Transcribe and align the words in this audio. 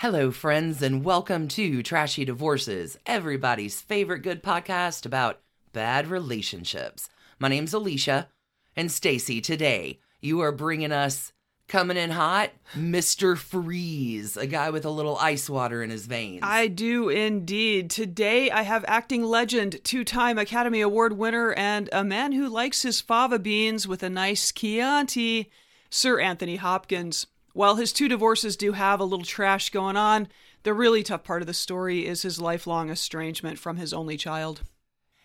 Hello, 0.00 0.30
friends, 0.30 0.82
and 0.82 1.02
welcome 1.02 1.48
to 1.48 1.82
Trashy 1.82 2.26
Divorces, 2.26 2.98
everybody's 3.06 3.80
favorite 3.80 4.18
good 4.18 4.42
podcast 4.42 5.06
about 5.06 5.40
bad 5.72 6.08
relationships. 6.08 7.08
My 7.38 7.48
name's 7.48 7.72
Alicia, 7.72 8.28
and 8.76 8.90
Stacie. 8.90 9.42
Today, 9.42 10.00
you 10.20 10.40
are 10.40 10.52
bringing 10.52 10.92
us 10.92 11.32
coming 11.66 11.96
in 11.96 12.10
hot, 12.10 12.50
Mr. 12.74 13.38
Freeze, 13.38 14.36
a 14.36 14.46
guy 14.46 14.68
with 14.68 14.84
a 14.84 14.90
little 14.90 15.16
ice 15.16 15.48
water 15.48 15.82
in 15.82 15.88
his 15.88 16.04
veins. 16.04 16.40
I 16.42 16.68
do 16.68 17.08
indeed. 17.08 17.88
Today 17.88 18.50
I 18.50 18.64
have 18.64 18.84
acting 18.86 19.24
legend, 19.24 19.82
two 19.82 20.04
time 20.04 20.36
Academy 20.36 20.82
Award 20.82 21.16
winner, 21.16 21.54
and 21.54 21.88
a 21.90 22.04
man 22.04 22.32
who 22.32 22.50
likes 22.50 22.82
his 22.82 23.00
fava 23.00 23.38
beans 23.38 23.88
with 23.88 24.02
a 24.02 24.10
nice 24.10 24.52
Chianti, 24.52 25.50
Sir 25.88 26.20
Anthony 26.20 26.56
Hopkins. 26.56 27.28
While 27.56 27.76
his 27.76 27.94
two 27.94 28.06
divorces 28.06 28.54
do 28.54 28.72
have 28.72 29.00
a 29.00 29.04
little 29.04 29.24
trash 29.24 29.70
going 29.70 29.96
on, 29.96 30.28
the 30.62 30.74
really 30.74 31.02
tough 31.02 31.24
part 31.24 31.40
of 31.40 31.46
the 31.46 31.54
story 31.54 32.06
is 32.06 32.20
his 32.20 32.38
lifelong 32.38 32.90
estrangement 32.90 33.58
from 33.58 33.78
his 33.78 33.94
only 33.94 34.18
child. 34.18 34.60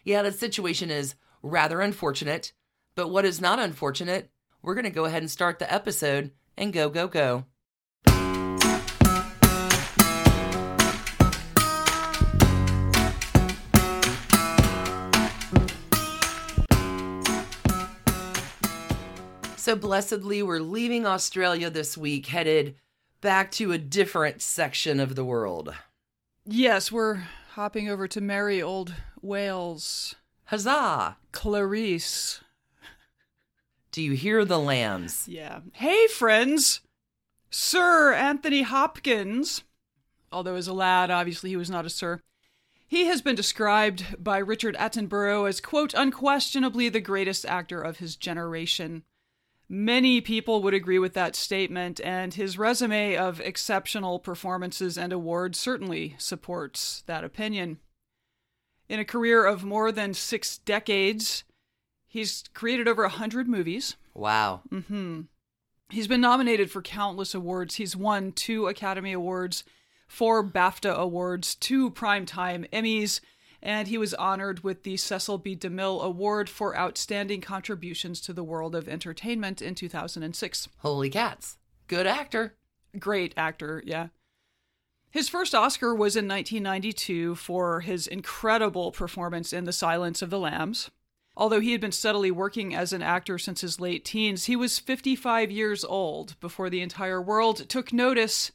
yeah, 0.06 0.22
the 0.22 0.32
situation 0.32 0.90
is 0.90 1.16
rather 1.44 1.82
unfortunate, 1.82 2.54
but 2.96 3.10
what 3.10 3.26
is 3.26 3.42
not 3.42 3.60
unfortunate, 3.60 4.30
we're 4.62 4.76
going 4.76 4.86
to 4.86 4.90
go 4.90 5.04
ahead 5.04 5.22
and 5.22 5.30
start 5.30 5.60
the 5.60 5.70
episode 5.70 6.32
and 6.56 6.72
go, 6.72 6.88
go, 6.88 7.10
go. 7.10 7.48
So, 19.72 19.78
blessedly, 19.78 20.44
we're 20.44 20.60
leaving 20.60 21.06
Australia 21.06 21.70
this 21.70 21.98
week, 21.98 22.26
headed 22.26 22.76
back 23.22 23.52
to 23.52 23.72
a 23.72 23.78
different 23.78 24.42
section 24.42 25.00
of 25.00 25.16
the 25.16 25.24
world. 25.24 25.74
Yes, 26.46 26.92
we're 26.92 27.24
hopping 27.52 27.88
over 27.88 28.06
to 28.06 28.20
merry 28.20 28.62
old 28.62 28.94
Wales. 29.22 30.16
Huzzah! 30.48 31.16
Clarice. 31.32 32.42
Do 33.94 34.02
you 34.02 34.12
hear 34.12 34.44
the 34.44 34.60
lambs? 34.60 35.26
Yeah. 35.30 35.62
Hey, 35.72 36.06
friends! 36.08 36.82
Sir 37.50 38.12
Anthony 38.12 38.64
Hopkins, 38.64 39.64
although 40.34 40.56
as 40.56 40.68
a 40.68 40.74
lad, 40.74 41.10
obviously 41.10 41.52
he 41.52 41.56
was 41.56 41.70
not 41.70 41.86
a 41.86 41.90
sir, 41.90 42.20
he 42.90 43.06
has 43.06 43.22
been 43.22 43.36
described 43.36 44.22
by 44.22 44.40
Richard 44.40 44.76
Attenborough 44.76 45.48
as, 45.48 45.62
quote, 45.62 45.94
unquestionably 45.94 46.90
the 46.90 47.00
greatest 47.00 47.46
actor 47.46 47.82
of 47.82 48.00
his 48.00 48.18
generation. 48.18 49.04
Many 49.74 50.20
people 50.20 50.62
would 50.64 50.74
agree 50.74 51.00
with 51.00 51.14
that 51.14 51.34
statement, 51.34 52.02
and 52.04 52.34
his 52.34 52.58
resume 52.58 53.16
of 53.16 53.40
exceptional 53.40 54.20
performances 54.20 54.98
and 54.98 55.14
awards 55.14 55.58
certainly 55.58 56.14
supports 56.18 57.04
that 57.08 57.24
opinion. 57.24 57.80
In 58.90 59.00
a 59.00 59.06
career 59.06 59.46
of 59.46 59.64
more 59.64 59.94
than 59.94 60.14
six 60.14 60.58
decades, 60.58 61.46
he's 62.06 62.44
created 62.54 62.86
over 62.86 63.06
a 63.06 63.10
hundred 63.10 63.48
movies. 63.48 63.96
Wow. 64.14 64.64
Mm-hmm. 64.70 65.22
He's 65.90 66.08
been 66.10 66.20
nominated 66.20 66.70
for 66.70 66.82
countless 66.82 67.34
awards. 67.34 67.76
He's 67.76 67.96
won 67.96 68.34
two 68.34 68.68
Academy 68.68 69.14
Awards, 69.14 69.64
four 70.06 70.44
BAFTA 70.44 70.94
Awards, 70.94 71.56
two 71.56 71.92
Primetime 71.92 72.70
Emmys, 72.72 73.22
and 73.62 73.88
he 73.88 73.98
was 73.98 74.14
honored 74.14 74.64
with 74.64 74.84
the 74.84 74.98
Cecil 74.98 75.38
B. 75.38 75.56
DeMille 75.56 76.02
Award 76.02 76.50
for 76.50 76.78
Outstanding 76.78 77.42
Contributions 77.42 78.20
to 78.22 78.34
the 78.34 78.44
World 78.44 78.76
of 78.76 78.88
Entertainment 78.88 79.62
in 79.62 79.76
2006. 79.76 80.70
Holy 80.80 81.10
cats. 81.10 81.58
Good 81.88 82.08
actor. 82.08 82.56
Great 82.98 83.34
actor, 83.38 83.84
yeah. 83.86 84.08
His 85.12 85.28
first 85.28 85.54
Oscar 85.54 85.94
was 85.94 86.16
in 86.16 86.28
1992 86.28 87.36
for 87.36 87.82
his 87.82 88.08
incredible 88.08 88.92
performance 88.92 89.52
in 89.52 89.66
The 89.66 89.74
Silence 89.74 90.22
of 90.22 90.30
the 90.30 90.40
Lambs. 90.40 90.90
Although 91.36 91.60
he 91.60 91.72
had 91.74 91.82
been 91.82 91.92
steadily 91.92 92.32
working 92.32 92.74
as 92.74 92.94
an 92.94 93.02
actor 93.02 93.38
since 93.38 93.62
his 93.62 93.80
late 93.80 94.04
teens, 94.04 94.46
he 94.46 94.56
was 94.56 94.80
55 94.80 95.52
years 95.52 95.84
old 95.84 96.40
before 96.40 96.70
the 96.70 96.82
entire 96.82 97.22
world 97.22 97.70
took 97.70 97.94
notice 97.94 98.52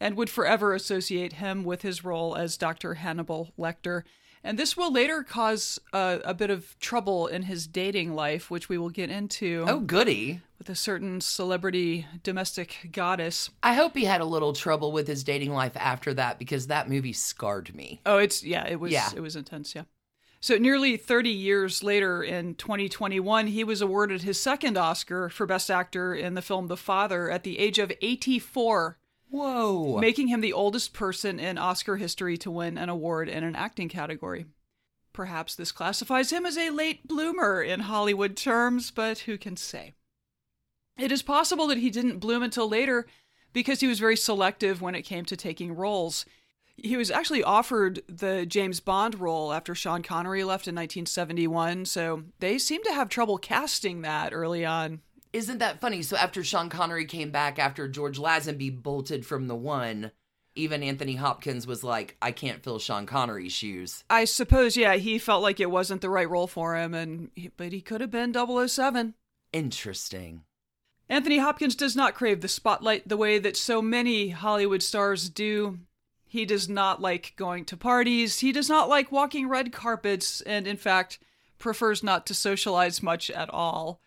and 0.00 0.16
would 0.16 0.30
forever 0.30 0.74
associate 0.74 1.34
him 1.34 1.64
with 1.64 1.82
his 1.82 2.04
role 2.04 2.36
as 2.36 2.56
Dr. 2.56 2.94
Hannibal 2.94 3.52
Lecter. 3.58 4.02
And 4.46 4.58
this 4.58 4.76
will 4.76 4.92
later 4.92 5.22
cause 5.22 5.80
a, 5.94 6.20
a 6.24 6.34
bit 6.34 6.50
of 6.50 6.78
trouble 6.78 7.26
in 7.26 7.42
his 7.44 7.66
dating 7.66 8.14
life, 8.14 8.50
which 8.50 8.68
we 8.68 8.76
will 8.76 8.90
get 8.90 9.08
into 9.08 9.64
Oh, 9.66 9.80
goody. 9.80 10.42
with 10.58 10.68
a 10.68 10.74
certain 10.74 11.22
celebrity 11.22 12.06
domestic 12.22 12.90
goddess. 12.92 13.48
I 13.62 13.72
hope 13.72 13.96
he 13.96 14.04
had 14.04 14.20
a 14.20 14.26
little 14.26 14.52
trouble 14.52 14.92
with 14.92 15.08
his 15.08 15.24
dating 15.24 15.52
life 15.52 15.72
after 15.76 16.12
that 16.14 16.38
because 16.38 16.66
that 16.66 16.90
movie 16.90 17.14
scarred 17.14 17.74
me. 17.74 18.02
Oh, 18.04 18.18
it's 18.18 18.44
yeah, 18.44 18.66
it 18.68 18.78
was 18.78 18.92
Yeah. 18.92 19.08
it 19.16 19.20
was 19.20 19.34
intense, 19.34 19.74
yeah. 19.74 19.84
So 20.40 20.58
nearly 20.58 20.98
30 20.98 21.30
years 21.30 21.82
later 21.82 22.22
in 22.22 22.54
2021, 22.56 23.46
he 23.46 23.64
was 23.64 23.80
awarded 23.80 24.20
his 24.24 24.38
second 24.38 24.76
Oscar 24.76 25.30
for 25.30 25.46
best 25.46 25.70
actor 25.70 26.14
in 26.14 26.34
the 26.34 26.42
film 26.42 26.66
The 26.66 26.76
Father 26.76 27.30
at 27.30 27.44
the 27.44 27.58
age 27.58 27.78
of 27.78 27.90
84, 28.02 28.98
Whoa. 29.34 29.98
making 29.98 30.28
him 30.28 30.40
the 30.40 30.52
oldest 30.52 30.92
person 30.92 31.40
in 31.40 31.58
Oscar 31.58 31.96
history 31.96 32.36
to 32.38 32.52
win 32.52 32.78
an 32.78 32.88
award 32.88 33.28
in 33.28 33.42
an 33.42 33.56
acting 33.56 33.88
category. 33.88 34.46
Perhaps 35.12 35.56
this 35.56 35.72
classifies 35.72 36.32
him 36.32 36.46
as 36.46 36.56
a 36.56 36.70
late 36.70 37.08
bloomer 37.08 37.60
in 37.60 37.80
Hollywood 37.80 38.36
terms, 38.36 38.92
but 38.92 39.20
who 39.20 39.36
can 39.36 39.56
say? 39.56 39.94
It 40.96 41.10
is 41.10 41.22
possible 41.22 41.66
that 41.66 41.78
he 41.78 41.90
didn't 41.90 42.20
bloom 42.20 42.44
until 42.44 42.68
later 42.68 43.06
because 43.52 43.80
he 43.80 43.88
was 43.88 43.98
very 43.98 44.16
selective 44.16 44.80
when 44.80 44.94
it 44.94 45.02
came 45.02 45.24
to 45.24 45.36
taking 45.36 45.74
roles. 45.74 46.24
He 46.76 46.96
was 46.96 47.10
actually 47.10 47.42
offered 47.42 48.02
the 48.08 48.46
James 48.46 48.78
Bond 48.78 49.18
role 49.18 49.52
after 49.52 49.74
Sean 49.74 50.02
Connery 50.02 50.44
left 50.44 50.68
in 50.68 50.74
1971, 50.76 51.86
so 51.86 52.22
they 52.38 52.58
seemed 52.58 52.84
to 52.84 52.94
have 52.94 53.08
trouble 53.08 53.38
casting 53.38 54.02
that 54.02 54.32
early 54.32 54.64
on. 54.64 55.00
Isn't 55.34 55.58
that 55.58 55.80
funny? 55.80 56.02
So 56.02 56.16
after 56.16 56.44
Sean 56.44 56.68
Connery 56.68 57.06
came 57.06 57.32
back 57.32 57.58
after 57.58 57.88
George 57.88 58.20
Lazenby 58.20 58.80
bolted 58.80 59.26
from 59.26 59.48
the 59.48 59.56
one, 59.56 60.12
even 60.54 60.84
Anthony 60.84 61.16
Hopkins 61.16 61.66
was 61.66 61.82
like, 61.82 62.16
I 62.22 62.30
can't 62.30 62.62
fill 62.62 62.78
Sean 62.78 63.04
Connery's 63.04 63.52
shoes. 63.52 64.04
I 64.08 64.26
suppose, 64.26 64.76
yeah, 64.76 64.94
he 64.94 65.18
felt 65.18 65.42
like 65.42 65.58
it 65.58 65.72
wasn't 65.72 66.02
the 66.02 66.08
right 66.08 66.30
role 66.30 66.46
for 66.46 66.76
him, 66.76 66.94
and 66.94 67.32
but 67.56 67.72
he 67.72 67.80
could 67.80 68.00
have 68.00 68.12
been 68.12 68.32
007. 68.32 69.14
Interesting. 69.52 70.44
Anthony 71.08 71.38
Hopkins 71.38 71.74
does 71.74 71.96
not 71.96 72.14
crave 72.14 72.40
the 72.40 72.46
spotlight 72.46 73.08
the 73.08 73.16
way 73.16 73.40
that 73.40 73.56
so 73.56 73.82
many 73.82 74.28
Hollywood 74.28 74.84
stars 74.84 75.28
do. 75.28 75.80
He 76.28 76.44
does 76.44 76.68
not 76.68 77.02
like 77.02 77.34
going 77.34 77.64
to 77.64 77.76
parties. 77.76 78.38
He 78.38 78.52
does 78.52 78.68
not 78.68 78.88
like 78.88 79.10
walking 79.10 79.48
red 79.48 79.72
carpets, 79.72 80.42
and 80.42 80.68
in 80.68 80.76
fact, 80.76 81.18
prefers 81.58 82.04
not 82.04 82.24
to 82.26 82.34
socialize 82.34 83.02
much 83.02 83.30
at 83.30 83.50
all. 83.50 84.00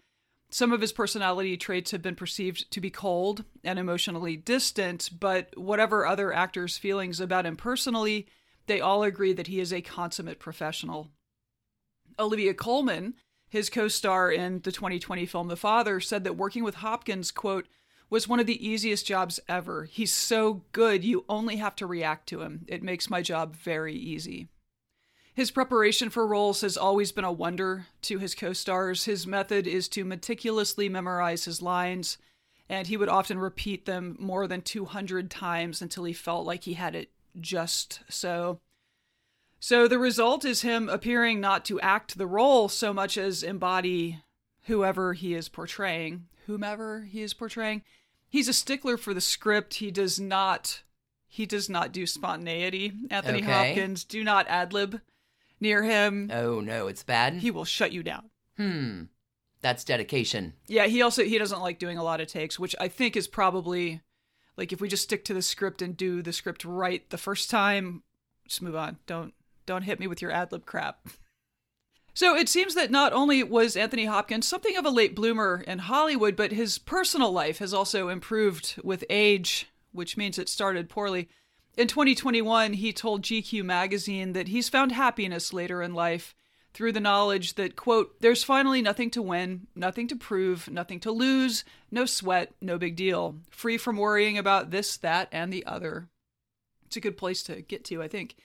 Some 0.50 0.72
of 0.72 0.81
his 0.81 0.94
personality 0.94 1.58
traits 1.58 1.91
have 1.91 2.02
been 2.02 2.16
perceived 2.16 2.72
to 2.72 2.80
be 2.80 2.90
cold 2.90 3.44
and 3.63 3.78
emotionally 3.78 4.38
distant, 4.38 5.09
but 5.19 5.58
whatever 5.58 6.06
other 6.06 6.31
actors' 6.31 6.78
feelings 6.78 7.19
about 7.19 7.46
him 7.46 7.58
personally, 7.58 8.28
they 8.66 8.80
all 8.80 9.03
agree 9.03 9.34
that 9.34 9.47
he 9.47 9.59
is 9.59 9.74
a 9.74 9.81
consummate 9.81 10.40
professional. 10.40 11.12
Olivia 12.18 12.53
Colman, 12.53 13.16
his 13.50 13.69
co 13.69 13.88
star 13.88 14.31
in 14.31 14.62
the 14.62 14.72
2020 14.72 15.25
film 15.25 15.47
The 15.50 15.57
Father, 15.57 16.00
said 16.00 16.24
that 16.24 16.38
working 16.38 16.63
with 16.63 16.75
Hopkins, 16.75 17.31
quote, 17.31 17.68
was 18.09 18.28
one 18.28 18.40
of 18.40 18.47
the 18.47 18.66
easiest 18.66 19.06
jobs 19.06 19.40
ever. 19.50 19.84
He's 19.84 20.13
so 20.13 20.63
good, 20.72 21.03
you 21.03 21.25
only 21.28 21.57
have 21.57 21.75
to 21.75 21.86
react 21.86 22.28
to 22.30 22.41
him. 22.41 22.66
It 22.68 22.84
makes 22.84 23.09
my 23.09 23.22
job 23.22 23.56
very 23.56 23.96
easy. 23.96 24.47
His 25.38 25.52
preparation 25.52 26.09
for 26.09 26.25
roles 26.25 26.62
has 26.62 26.78
always 26.78 27.12
been 27.12 27.24
a 27.24 27.31
wonder 27.31 27.86
to 28.02 28.18
his 28.18 28.34
co 28.34 28.53
stars. 28.53 29.06
His 29.06 29.28
method 29.28 29.68
is 29.68 29.88
to 29.90 30.03
meticulously 30.03 30.90
memorize 30.90 31.46
his 31.46 31.62
lines, 31.62 32.18
and 32.68 32.88
he 32.88 32.98
would 32.98 33.08
often 33.08 33.38
repeat 33.38 33.86
them 33.86 34.16
more 34.18 34.48
than 34.48 34.64
200 34.64 35.30
times 35.30 35.80
until 35.80 36.06
he 36.06 36.14
felt 36.14 36.48
like 36.48 36.64
he 36.64 36.74
had 36.74 36.95
it 36.95 37.12
just 37.39 38.01
so. 38.10 38.62
So 39.60 39.88
the 39.88 40.00
result 40.00 40.44
is 40.44 40.63
him 40.63 40.89
appearing 40.89 41.39
not 41.39 41.66
to 41.66 41.80
act 41.81 42.18
the 42.18 42.25
role 42.25 42.68
so 42.68 42.92
much 42.92 43.16
as 43.16 43.44
embody 43.44 44.24
whoever 44.63 45.13
he 45.13 45.36
is 45.36 45.50
portraying, 45.50 46.30
whomever 46.48 47.01
he 47.01 47.22
is 47.22 47.36
portraying. 47.36 47.84
He's 48.28 48.48
a 48.48 48.54
stickler 48.54 48.98
for 48.98 49.13
the 49.13 49.22
script. 49.22 49.75
He 49.75 49.92
does 49.92 50.19
not 50.19 50.81
he 51.28 51.45
does 51.45 51.69
not 51.69 51.92
do 51.92 52.07
spontaneity. 52.07 52.92
Anthony 53.12 53.44
Okay. 53.44 53.51
Hopkins, 53.51 54.04
do 54.04 54.24
not 54.24 54.48
ad 54.48 54.74
lib 54.74 55.00
near 55.59 55.83
him. 55.83 56.30
Oh 56.33 56.59
no, 56.62 56.88
it's 56.88 57.04
bad. 57.04 57.36
He 57.36 57.51
will 57.51 57.65
shut 57.65 57.92
you 57.92 58.04
down. 58.04 58.30
hmm. 58.57 59.04
That's 59.62 59.83
dedication. 59.83 60.54
Yeah, 60.68 60.86
he 60.86 61.01
also 61.01 61.24
he 61.24 61.38
doesn't 61.39 61.62
like 61.62 61.80
doing 61.80 61.98
a 61.98 62.04
lot 62.04 62.21
of 62.21 62.27
takes, 62.27 62.59
which 62.59 62.75
I 62.80 62.88
think 62.88 63.18
is 63.18 63.27
probably 63.27 64.01
like 64.56 64.71
if 64.71 64.80
we 64.80 64.88
just 64.88 65.04
stick 65.04 65.25
to 65.25 65.33
the 65.33 65.42
script 65.42 65.81
and 65.81 65.98
do 65.98 66.21
the 66.21 66.31
script 66.31 66.63
right 66.63 67.07
the 67.09 67.18
first 67.18 67.50
time, 67.50 68.04
just 68.48 68.62
move 68.62 68.75
on. 68.75 68.98
Don't 69.07 69.33
don't 69.65 69.81
hit 69.81 70.00
me 70.00 70.06
with 70.07 70.21
your 70.21 70.31
ad 70.31 70.51
lib 70.51 70.65
crap. 70.65 71.07
So 72.13 72.36
it 72.36 72.50
seems 72.50 72.74
that 72.74 72.89
not 72.89 73.13
only 73.13 73.44
was 73.44 73.77
Anthony 73.77 74.06
Hopkins 74.06 74.48
something 74.48 74.75
of 74.75 74.88
a 74.88 74.89
late 74.89 75.15
bloomer 75.15 75.63
in 75.68 75.77
Hollywood, 75.77 76.36
but 76.36 76.51
his 76.51 76.80
personal 76.80 77.31
life 77.31 77.60
has 77.60 77.75
also 77.75 78.10
improved 78.10 78.74
with 78.83 79.06
age. 79.07 79.68
which 79.92 80.18
means 80.18 80.39
it 80.39 80.50
started 80.50 80.89
poorly. 80.89 81.30
In 81.77 81.88
2021, 81.88 82.74
he 82.74 82.91
told 82.91 83.21
GQ 83.21 83.63
magazine 83.63 84.33
that 84.33 84.47
he's 84.47 84.68
found 84.68 84.91
happiness 84.91 85.53
later 85.53 85.83
in 85.83 85.94
life 85.94 86.33
through 86.74 86.91
the 86.91 87.00
knowledge 87.00 87.53
that, 87.53 87.75
quote, 87.75 88.19
there's 88.19 88.44
finally 88.44 88.81
nothing 88.81 89.12
to 89.12 89.21
win, 89.21 89.68
nothing 89.75 90.07
to 90.07 90.15
prove, 90.15 90.68
nothing 90.71 91.00
to 91.01 91.12
lose, 91.12 91.63
no 91.91 92.07
sweat, 92.07 92.53
no 92.62 92.79
big 92.79 92.95
deal, 92.95 93.35
free 93.51 93.77
from 93.77 93.97
worrying 93.97 94.39
about 94.39 94.71
this, 94.71 94.97
that, 94.97 95.29
and 95.31 95.53
the 95.53 95.63
other. 95.68 96.07
It's 96.88 96.97
a 96.97 97.01
good 97.01 97.15
place 97.15 97.44
to 97.44 97.62
get 97.62 97.85
to, 97.85 98.01
I 98.01 98.07
think. 98.07 98.35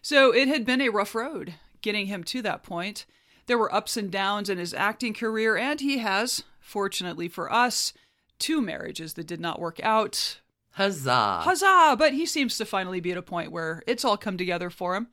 So 0.00 0.32
it 0.34 0.48
had 0.48 0.64
been 0.64 0.80
a 0.80 0.88
rough 0.88 1.14
road 1.14 1.54
getting 1.82 2.06
him 2.06 2.24
to 2.24 2.40
that 2.40 2.62
point. 2.62 3.04
There 3.46 3.58
were 3.58 3.74
ups 3.74 3.98
and 3.98 4.10
downs 4.10 4.48
in 4.48 4.56
his 4.56 4.72
acting 4.72 5.12
career, 5.12 5.58
and 5.58 5.78
he 5.78 5.98
has, 5.98 6.42
fortunately 6.58 7.28
for 7.28 7.52
us, 7.52 7.92
two 8.38 8.62
marriages 8.62 9.12
that 9.14 9.26
did 9.26 9.40
not 9.40 9.60
work 9.60 9.78
out. 9.82 10.40
Huzzah. 10.78 11.40
Huzzah! 11.42 11.96
But 11.98 12.14
he 12.14 12.24
seems 12.24 12.56
to 12.56 12.64
finally 12.64 13.00
be 13.00 13.10
at 13.10 13.18
a 13.18 13.22
point 13.22 13.50
where 13.50 13.82
it's 13.88 14.04
all 14.04 14.16
come 14.16 14.38
together 14.38 14.70
for 14.70 14.94
him. 14.94 15.08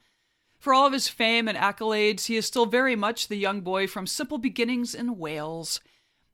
For 0.60 0.76
all 0.76 0.86
of 0.86 0.94
his 0.94 1.08
fame 1.08 1.48
and 1.48 1.58
accolades, 1.58 2.28
he 2.28 2.36
is 2.36 2.46
still 2.46 2.68
very 2.68 2.96
much 2.96 3.28
the 3.28 3.36
young 3.36 3.62
boy 3.62 3.88
from 3.88 4.06
simple 4.06 4.38
beginnings 4.38 4.94
in 4.94 5.18
Wales. 5.18 5.82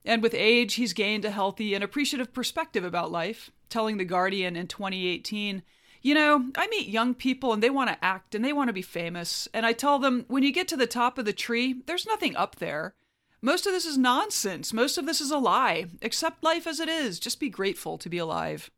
And 0.04 0.22
with 0.22 0.34
age, 0.34 0.74
he's 0.74 0.92
gained 0.92 1.24
a 1.24 1.30
healthy 1.30 1.72
and 1.72 1.82
appreciative 1.82 2.34
perspective 2.34 2.84
about 2.84 3.10
life, 3.10 3.50
telling 3.70 3.96
The 3.96 4.04
Guardian 4.04 4.54
in 4.54 4.68
2018 4.68 5.62
you 6.04 6.14
know, 6.14 6.50
I 6.56 6.66
meet 6.66 6.88
young 6.88 7.14
people 7.14 7.52
and 7.52 7.62
they 7.62 7.70
want 7.70 7.88
to 7.88 8.04
act 8.04 8.34
and 8.34 8.44
they 8.44 8.52
want 8.52 8.68
to 8.68 8.72
be 8.72 8.82
famous. 8.82 9.46
And 9.54 9.64
I 9.64 9.72
tell 9.72 10.00
them, 10.00 10.24
when 10.26 10.42
you 10.42 10.52
get 10.52 10.66
to 10.68 10.76
the 10.76 10.86
top 10.86 11.16
of 11.16 11.24
the 11.24 11.32
tree, 11.32 11.80
there's 11.86 12.06
nothing 12.06 12.34
up 12.34 12.56
there. 12.56 12.94
Most 13.40 13.66
of 13.66 13.72
this 13.72 13.86
is 13.86 13.96
nonsense. 13.96 14.72
Most 14.72 14.98
of 14.98 15.06
this 15.06 15.20
is 15.20 15.30
a 15.30 15.38
lie. 15.38 15.86
Accept 16.02 16.42
life 16.42 16.66
as 16.66 16.80
it 16.80 16.88
is. 16.88 17.20
Just 17.20 17.38
be 17.38 17.48
grateful 17.48 17.98
to 17.98 18.08
be 18.08 18.18
alive. 18.18 18.68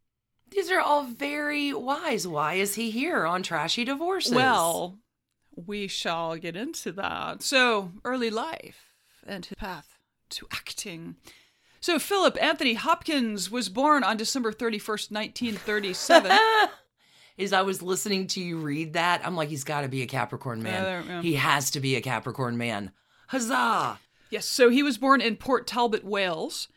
These 0.55 0.71
are 0.71 0.81
all 0.81 1.03
very 1.03 1.73
wise. 1.73 2.29
Why 2.29 2.55
is 2.55 2.77
he 2.77 2.91
here 2.91 3.27
on 3.27 3.43
Trashy 3.43 3.85
Divorces? 3.85 4.33
Well, 4.33 4.99
we 5.56 5.89
shall 5.89 6.37
get 6.37 6.55
into 6.55 6.93
that. 6.93 7.43
So, 7.43 7.91
early 8.05 8.31
life 8.31 8.95
and 9.27 9.45
his 9.45 9.56
path 9.56 9.99
to 10.31 10.47
acting. 10.53 11.17
So, 11.81 11.99
Philip 11.99 12.41
Anthony 12.41 12.75
Hopkins 12.75 13.51
was 13.51 13.69
born 13.69 14.05
on 14.05 14.17
December 14.17 14.53
31st, 14.53 15.11
1937. 15.11 16.39
As 17.37 17.53
I 17.53 17.62
was 17.62 17.83
listening 17.83 18.29
to 18.29 18.41
you 18.41 18.59
read 18.59 18.93
that, 18.93 19.23
I'm 19.27 19.35
like, 19.35 19.49
he's 19.49 19.65
got 19.65 19.81
to 19.81 19.89
be 19.89 20.03
a 20.03 20.07
Capricorn 20.07 20.62
man. 20.62 20.85
Yeah, 20.85 21.15
yeah. 21.15 21.23
He 21.23 21.35
has 21.35 21.73
to 21.73 21.81
be 21.81 21.97
a 21.97 22.00
Capricorn 22.00 22.57
man. 22.57 22.93
Huzzah! 23.27 23.99
Yes, 24.31 24.47
so 24.47 24.71
he 24.71 24.85
was 24.85 24.99
born 24.99 25.21
in 25.21 25.35
Port 25.37 25.67
Talbot, 25.67 26.05
Wales. 26.05 26.69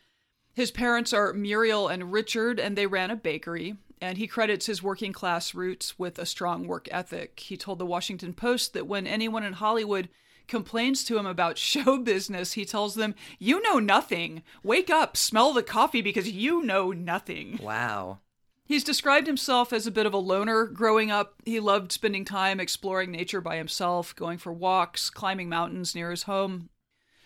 His 0.58 0.72
parents 0.72 1.12
are 1.12 1.32
Muriel 1.32 1.86
and 1.86 2.12
Richard, 2.12 2.58
and 2.58 2.76
they 2.76 2.88
ran 2.88 3.12
a 3.12 3.16
bakery. 3.16 3.76
And 4.00 4.18
he 4.18 4.26
credits 4.26 4.66
his 4.66 4.82
working 4.82 5.12
class 5.12 5.54
roots 5.54 6.00
with 6.00 6.18
a 6.18 6.26
strong 6.26 6.66
work 6.66 6.88
ethic. 6.90 7.38
He 7.38 7.56
told 7.56 7.78
the 7.78 7.86
Washington 7.86 8.34
Post 8.34 8.72
that 8.72 8.88
when 8.88 9.06
anyone 9.06 9.44
in 9.44 9.52
Hollywood 9.52 10.08
complains 10.48 11.04
to 11.04 11.16
him 11.16 11.26
about 11.26 11.58
show 11.68 11.98
business, 11.98 12.54
he 12.54 12.64
tells 12.64 12.96
them, 12.96 13.14
You 13.38 13.62
know 13.62 13.78
nothing. 13.78 14.42
Wake 14.64 14.90
up, 14.90 15.16
smell 15.16 15.52
the 15.52 15.62
coffee 15.62 16.02
because 16.02 16.28
you 16.28 16.64
know 16.64 16.90
nothing. 16.90 17.60
Wow. 17.62 18.18
He's 18.64 18.82
described 18.82 19.28
himself 19.28 19.72
as 19.72 19.86
a 19.86 19.92
bit 19.92 20.06
of 20.06 20.12
a 20.12 20.18
loner 20.18 20.64
growing 20.66 21.12
up. 21.12 21.36
He 21.44 21.60
loved 21.60 21.92
spending 21.92 22.24
time 22.24 22.58
exploring 22.58 23.12
nature 23.12 23.40
by 23.40 23.58
himself, 23.58 24.12
going 24.16 24.38
for 24.38 24.52
walks, 24.52 25.08
climbing 25.08 25.48
mountains 25.48 25.94
near 25.94 26.10
his 26.10 26.24
home. 26.24 26.68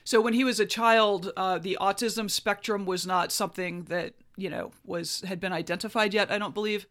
So 0.04 0.20
when 0.20 0.34
he 0.34 0.44
was 0.44 0.60
a 0.60 0.66
child, 0.66 1.32
uh, 1.36 1.58
the 1.58 1.78
autism 1.80 2.30
spectrum 2.30 2.86
was 2.86 3.06
not 3.06 3.32
something 3.32 3.84
that 3.84 4.14
you 4.36 4.50
know 4.50 4.72
was 4.84 5.22
had 5.22 5.40
been 5.40 5.52
identified 5.52 6.14
yet. 6.14 6.30
I 6.30 6.38
don't 6.38 6.54
believe, 6.54 6.86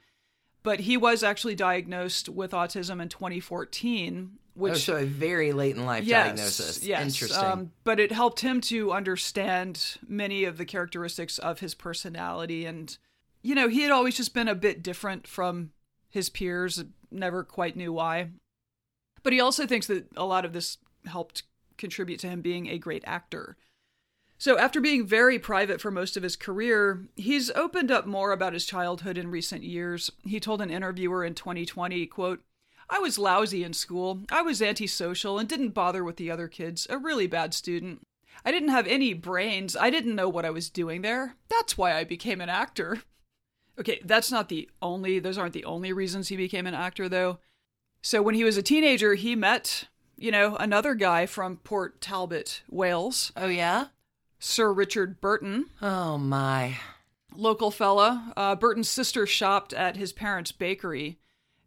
but 0.63 0.81
he 0.81 0.97
was 0.97 1.23
actually 1.23 1.55
diagnosed 1.55 2.29
with 2.29 2.51
autism 2.51 3.01
in 3.01 3.09
2014, 3.09 4.31
which 4.53 4.73
oh, 4.73 4.75
so 4.75 4.95
a 4.97 5.05
very 5.05 5.51
late 5.51 5.75
in 5.75 5.85
life 5.85 6.03
yes, 6.03 6.27
diagnosis. 6.27 6.83
Yes, 6.83 7.05
Interesting. 7.05 7.45
Um, 7.45 7.71
but 7.83 7.99
it 7.99 8.11
helped 8.11 8.41
him 8.41 8.61
to 8.61 8.91
understand 8.91 9.97
many 10.07 10.43
of 10.43 10.57
the 10.57 10.65
characteristics 10.65 11.37
of 11.39 11.59
his 11.59 11.73
personality 11.73 12.65
and 12.65 12.97
you 13.43 13.55
know, 13.55 13.67
he 13.67 13.81
had 13.81 13.91
always 13.91 14.17
just 14.17 14.33
been 14.33 14.47
a 14.47 14.55
bit 14.55 14.83
different 14.83 15.27
from 15.27 15.71
his 16.09 16.29
peers, 16.29 16.83
never 17.09 17.43
quite 17.43 17.75
knew 17.75 17.93
why. 17.93 18.29
But 19.23 19.33
he 19.33 19.41
also 19.41 19.65
thinks 19.65 19.87
that 19.87 20.07
a 20.15 20.25
lot 20.25 20.45
of 20.45 20.53
this 20.53 20.77
helped 21.05 21.43
contribute 21.81 22.19
to 22.21 22.29
him 22.29 22.41
being 22.41 22.67
a 22.67 22.77
great 22.77 23.03
actor. 23.05 23.57
So, 24.37 24.57
after 24.57 24.79
being 24.79 25.05
very 25.05 25.37
private 25.37 25.81
for 25.81 25.91
most 25.91 26.17
of 26.17 26.23
his 26.23 26.35
career, 26.35 27.05
he's 27.15 27.51
opened 27.51 27.91
up 27.91 28.07
more 28.07 28.31
about 28.31 28.53
his 28.53 28.65
childhood 28.65 29.17
in 29.17 29.29
recent 29.29 29.63
years. 29.63 30.09
He 30.23 30.39
told 30.39 30.61
an 30.61 30.71
interviewer 30.71 31.23
in 31.23 31.35
2020, 31.35 32.07
quote, 32.07 32.41
I 32.89 32.99
was 32.99 33.19
lousy 33.19 33.63
in 33.63 33.73
school. 33.73 34.23
I 34.31 34.41
was 34.41 34.61
antisocial 34.61 35.37
and 35.37 35.47
didn't 35.47 35.69
bother 35.69 36.03
with 36.03 36.17
the 36.17 36.31
other 36.31 36.47
kids, 36.47 36.87
a 36.89 36.97
really 36.97 37.27
bad 37.27 37.53
student. 37.53 38.01
I 38.43 38.51
didn't 38.51 38.69
have 38.69 38.87
any 38.87 39.13
brains. 39.13 39.75
I 39.75 39.89
didn't 39.89 40.15
know 40.15 40.27
what 40.27 40.45
I 40.45 40.49
was 40.49 40.69
doing 40.69 41.01
there. 41.01 41.35
That's 41.49 41.77
why 41.77 41.93
I 41.93 42.03
became 42.03 42.41
an 42.41 42.49
actor. 42.49 43.01
Okay, 43.79 44.01
that's 44.03 44.31
not 44.31 44.49
the 44.49 44.69
only, 44.81 45.19
those 45.19 45.37
aren't 45.37 45.53
the 45.53 45.65
only 45.65 45.93
reasons 45.93 46.27
he 46.27 46.35
became 46.35 46.67
an 46.67 46.73
actor, 46.73 47.07
though. 47.07 47.39
So 48.01 48.21
when 48.21 48.35
he 48.35 48.43
was 48.43 48.57
a 48.57 48.63
teenager, 48.63 49.13
he 49.13 49.35
met, 49.35 49.87
you 50.21 50.31
know, 50.31 50.55
another 50.55 50.93
guy 50.93 51.25
from 51.25 51.57
Port 51.57 51.99
Talbot, 51.99 52.61
Wales. 52.69 53.31
Oh, 53.35 53.47
yeah? 53.47 53.87
Sir 54.39 54.71
Richard 54.71 55.19
Burton. 55.19 55.65
Oh, 55.81 56.17
my. 56.17 56.77
Local 57.35 57.71
fella. 57.71 58.31
Uh, 58.37 58.55
Burton's 58.55 58.89
sister 58.89 59.25
shopped 59.25 59.73
at 59.73 59.97
his 59.97 60.13
parents' 60.13 60.51
bakery. 60.51 61.17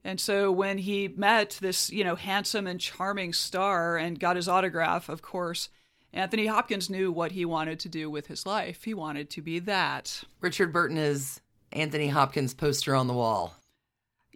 And 0.05 0.21
so 0.21 0.53
when 0.53 0.79
he 0.79 1.09
met 1.09 1.59
this, 1.61 1.91
you 1.91 2.05
know, 2.05 2.15
handsome 2.15 2.67
and 2.67 2.79
charming 2.79 3.33
star 3.33 3.97
and 3.97 4.21
got 4.21 4.37
his 4.37 4.49
autograph, 4.49 5.09
of 5.09 5.23
course, 5.23 5.69
Anthony 6.13 6.47
Hopkins 6.47 6.89
knew 6.89 7.11
what 7.11 7.33
he 7.33 7.45
wanted 7.45 7.81
to 7.81 7.89
do 7.89 8.09
with 8.09 8.29
his 8.29 8.47
life. 8.47 8.85
He 8.85 8.95
wanted 8.95 9.31
to 9.31 9.43
be 9.43 9.59
that. 9.61 10.23
Richard 10.41 10.73
Burton 10.73 10.97
is 10.97 11.41
Anthony 11.73 12.09
Hopkins 12.09 12.55
poster 12.55 12.95
on 12.95 13.09
the 13.09 13.15
wall. 13.15 13.57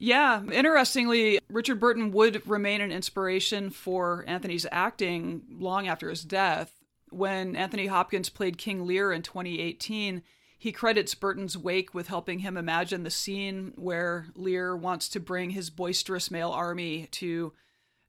Yeah, 0.00 0.42
interestingly, 0.52 1.40
Richard 1.50 1.80
Burton 1.80 2.12
would 2.12 2.46
remain 2.46 2.80
an 2.80 2.92
inspiration 2.92 3.70
for 3.70 4.24
Anthony's 4.28 4.66
acting 4.70 5.42
long 5.50 5.88
after 5.88 6.08
his 6.08 6.22
death. 6.22 6.72
When 7.10 7.56
Anthony 7.56 7.86
Hopkins 7.86 8.28
played 8.28 8.58
King 8.58 8.86
Lear 8.86 9.12
in 9.12 9.22
2018, 9.22 10.22
he 10.56 10.72
credits 10.72 11.14
Burton's 11.14 11.58
wake 11.58 11.94
with 11.94 12.06
helping 12.06 12.40
him 12.40 12.56
imagine 12.56 13.02
the 13.02 13.10
scene 13.10 13.72
where 13.76 14.26
Lear 14.36 14.76
wants 14.76 15.08
to 15.10 15.20
bring 15.20 15.50
his 15.50 15.70
boisterous 15.70 16.30
male 16.30 16.50
army 16.50 17.08
to 17.12 17.52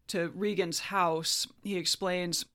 to 0.10 0.32
Regan's 0.34 0.80
house. 0.80 1.48
He 1.64 1.78
explains, 1.78 2.46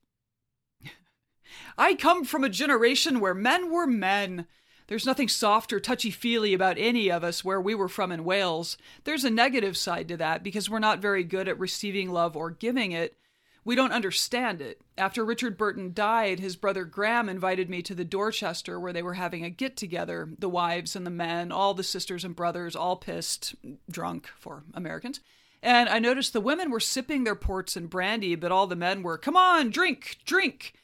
"I 1.79 1.95
come 1.95 2.25
from 2.25 2.43
a 2.43 2.49
generation 2.49 3.21
where 3.21 3.35
men 3.35 3.71
were 3.71 3.87
men." 3.87 4.47
There's 4.87 5.07
nothing 5.07 5.29
soft 5.29 5.73
or 5.73 5.81
touchy 5.81 6.11
feely 6.11 6.53
about 6.53 6.77
any 6.79 7.11
of 7.11 7.25
us 7.25 7.45
where 7.45 7.61
we 7.61 7.75
were 7.75 7.89
from 7.89 8.13
in 8.13 8.25
Wales. 8.25 8.77
There's 9.05 9.25
a 9.25 9.31
negative 9.31 9.77
side 9.77 10.09
to 10.09 10.17
that 10.19 10.43
because 10.43 10.69
we're 10.69 10.79
not 10.79 10.99
very 10.99 11.25
good 11.25 11.49
at 11.49 11.59
receiving 11.59 12.11
love 12.11 12.37
or 12.37 12.51
giving 12.51 12.93
it. 12.93 13.17
We 13.65 13.77
don't 13.77 13.93
understand 13.93 14.61
it. 14.61 14.83
After 14.99 15.25
Richard 15.25 15.57
Burton 15.57 15.93
died, 15.95 16.39
his 16.39 16.55
brother 16.55 16.85
Graham 16.85 17.31
invited 17.31 17.71
me 17.71 17.81
to 17.83 17.95
the 17.95 18.05
Dorchester 18.05 18.79
where 18.79 18.93
they 18.93 19.03
were 19.03 19.15
having 19.15 19.43
a 19.43 19.51
get 19.51 19.75
together 19.77 20.29
the 20.39 20.51
wives 20.51 20.95
and 20.95 21.07
the 21.07 21.11
men, 21.11 21.51
all 21.51 21.73
the 21.73 21.83
sisters 21.83 22.25
and 22.25 22.37
brothers, 22.37 22.77
all 22.77 22.97
pissed, 22.97 23.55
drunk 23.91 24.29
for 24.39 24.65
Americans. 24.75 25.21
And 25.63 25.89
I 25.89 25.99
noticed 25.99 26.35
the 26.35 26.43
women 26.43 26.71
were 26.71 26.79
sipping 26.79 27.25
their 27.25 27.35
ports 27.35 27.75
and 27.75 27.89
brandy, 27.89 28.35
but 28.35 28.53
all 28.53 28.67
the 28.67 28.77
men 28.77 29.03
were, 29.03 29.17
come 29.17 29.35
on, 29.37 29.71
drink, 29.71 30.19
drink. 30.27 30.75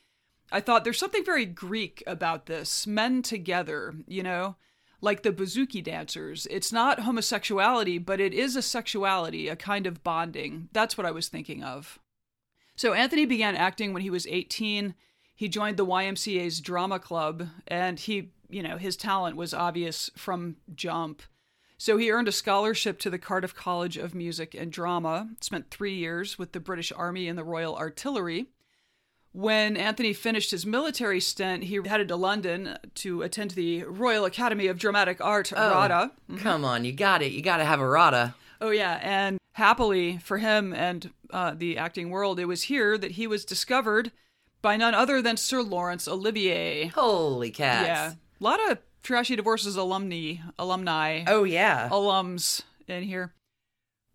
I 0.52 0.61
thought 0.61 0.85
there's 0.85 0.99
something 0.99 1.25
very 1.25 1.47
Greek 1.47 2.02
about 2.07 2.47
this. 2.47 2.87
Men 2.87 3.23
together, 3.23 3.95
you 4.07 4.23
know, 4.23 4.57
like 5.00 5.23
the 5.23 5.33
bouzouki 5.33 5.83
dancers. 5.83 6.47
It's 6.50 6.73
not 6.73 7.00
homosexuality, 7.00 7.99
but 7.99 8.21
it 8.21 8.35
is 8.35 8.57
a 8.57 8.62
sexuality, 8.62 9.49
a 9.49 9.57
kind 9.57 9.87
of 9.87 10.02
bonding. 10.02 10.69
That's 10.73 10.99
what 10.99 11.07
I 11.07 11.11
was 11.11 11.28
thinking 11.28 11.62
of. 11.62 11.99
So 12.76 12.92
Anthony 12.92 13.26
began 13.26 13.57
acting 13.57 13.92
when 13.92 14.02
he 14.02 14.11
was 14.11 14.26
18. 14.26 14.95
He 15.35 15.49
joined 15.49 15.76
the 15.76 15.87
YMCA's 15.87 16.61
drama 16.61 16.99
club, 16.99 17.49
and 17.69 17.99
he, 17.99 18.33
you 18.49 18.62
know, 18.62 18.76
his 18.76 18.97
talent 18.97 19.37
was 19.37 19.54
obvious 19.54 20.11
from 20.16 20.57
jump. 20.75 21.23
So 21.78 21.97
he 21.97 22.11
earned 22.11 22.28
a 22.28 22.33
scholarship 22.33 22.99
to 23.00 23.11
the 23.11 23.19
Cardiff 23.19 23.54
College 23.54 23.97
of 23.97 24.14
Music 24.14 24.54
and 24.54 24.71
Drama, 24.71 25.30
spent 25.40 25.71
three 25.71 25.95
years 25.95 26.38
with 26.38 26.52
the 26.52 26.61
British 26.61 26.92
Army 26.95 27.26
and 27.26 27.38
the 27.38 27.45
Royal 27.45 27.75
Artillery 27.75 28.49
when 29.32 29.76
Anthony 29.76 30.12
finished 30.12 30.50
his 30.50 30.66
military 30.66 31.20
stint, 31.20 31.64
he 31.64 31.78
headed 31.87 32.08
to 32.08 32.16
London 32.16 32.76
to 32.96 33.22
attend 33.22 33.52
the 33.52 33.84
Royal 33.84 34.25
Academy 34.25 34.66
of 34.66 34.78
Dramatic 34.78 35.20
Art, 35.25 35.52
Oh, 35.54 35.70
RADA. 35.70 36.12
Come 36.38 36.64
on, 36.64 36.84
you 36.84 36.92
got 36.92 37.22
it. 37.22 37.32
You 37.32 37.42
got 37.42 37.58
to 37.58 37.64
have 37.64 37.80
a 37.80 37.88
RADA. 37.88 38.34
Oh, 38.60 38.70
yeah. 38.70 38.99
And 39.02 39.38
happily 39.52 40.18
for 40.18 40.38
him 40.38 40.72
and 40.75 41.10
uh, 41.30 41.54
the 41.56 41.78
acting 41.78 42.10
world, 42.10 42.38
it 42.40 42.46
was 42.46 42.64
here 42.64 42.99
that 42.99 43.12
he 43.12 43.26
was 43.26 43.44
discovered 43.44 44.10
by 44.62 44.76
none 44.76 44.94
other 44.94 45.22
than 45.22 45.37
Sir 45.37 45.62
Laurence 45.62 46.06
Olivier. 46.08 46.87
Holy 46.88 47.50
cats. 47.50 47.87
Yeah. 47.87 48.12
A 48.40 48.44
lot 48.44 48.70
of 48.70 48.78
Trashy 49.02 49.37
Divorces 49.37 49.76
alumni, 49.76 50.34
alumni, 50.58 51.25
Oh, 51.26 51.44
yeah. 51.44 51.88
alums 51.90 52.62
in 52.87 53.02
here. 53.04 53.32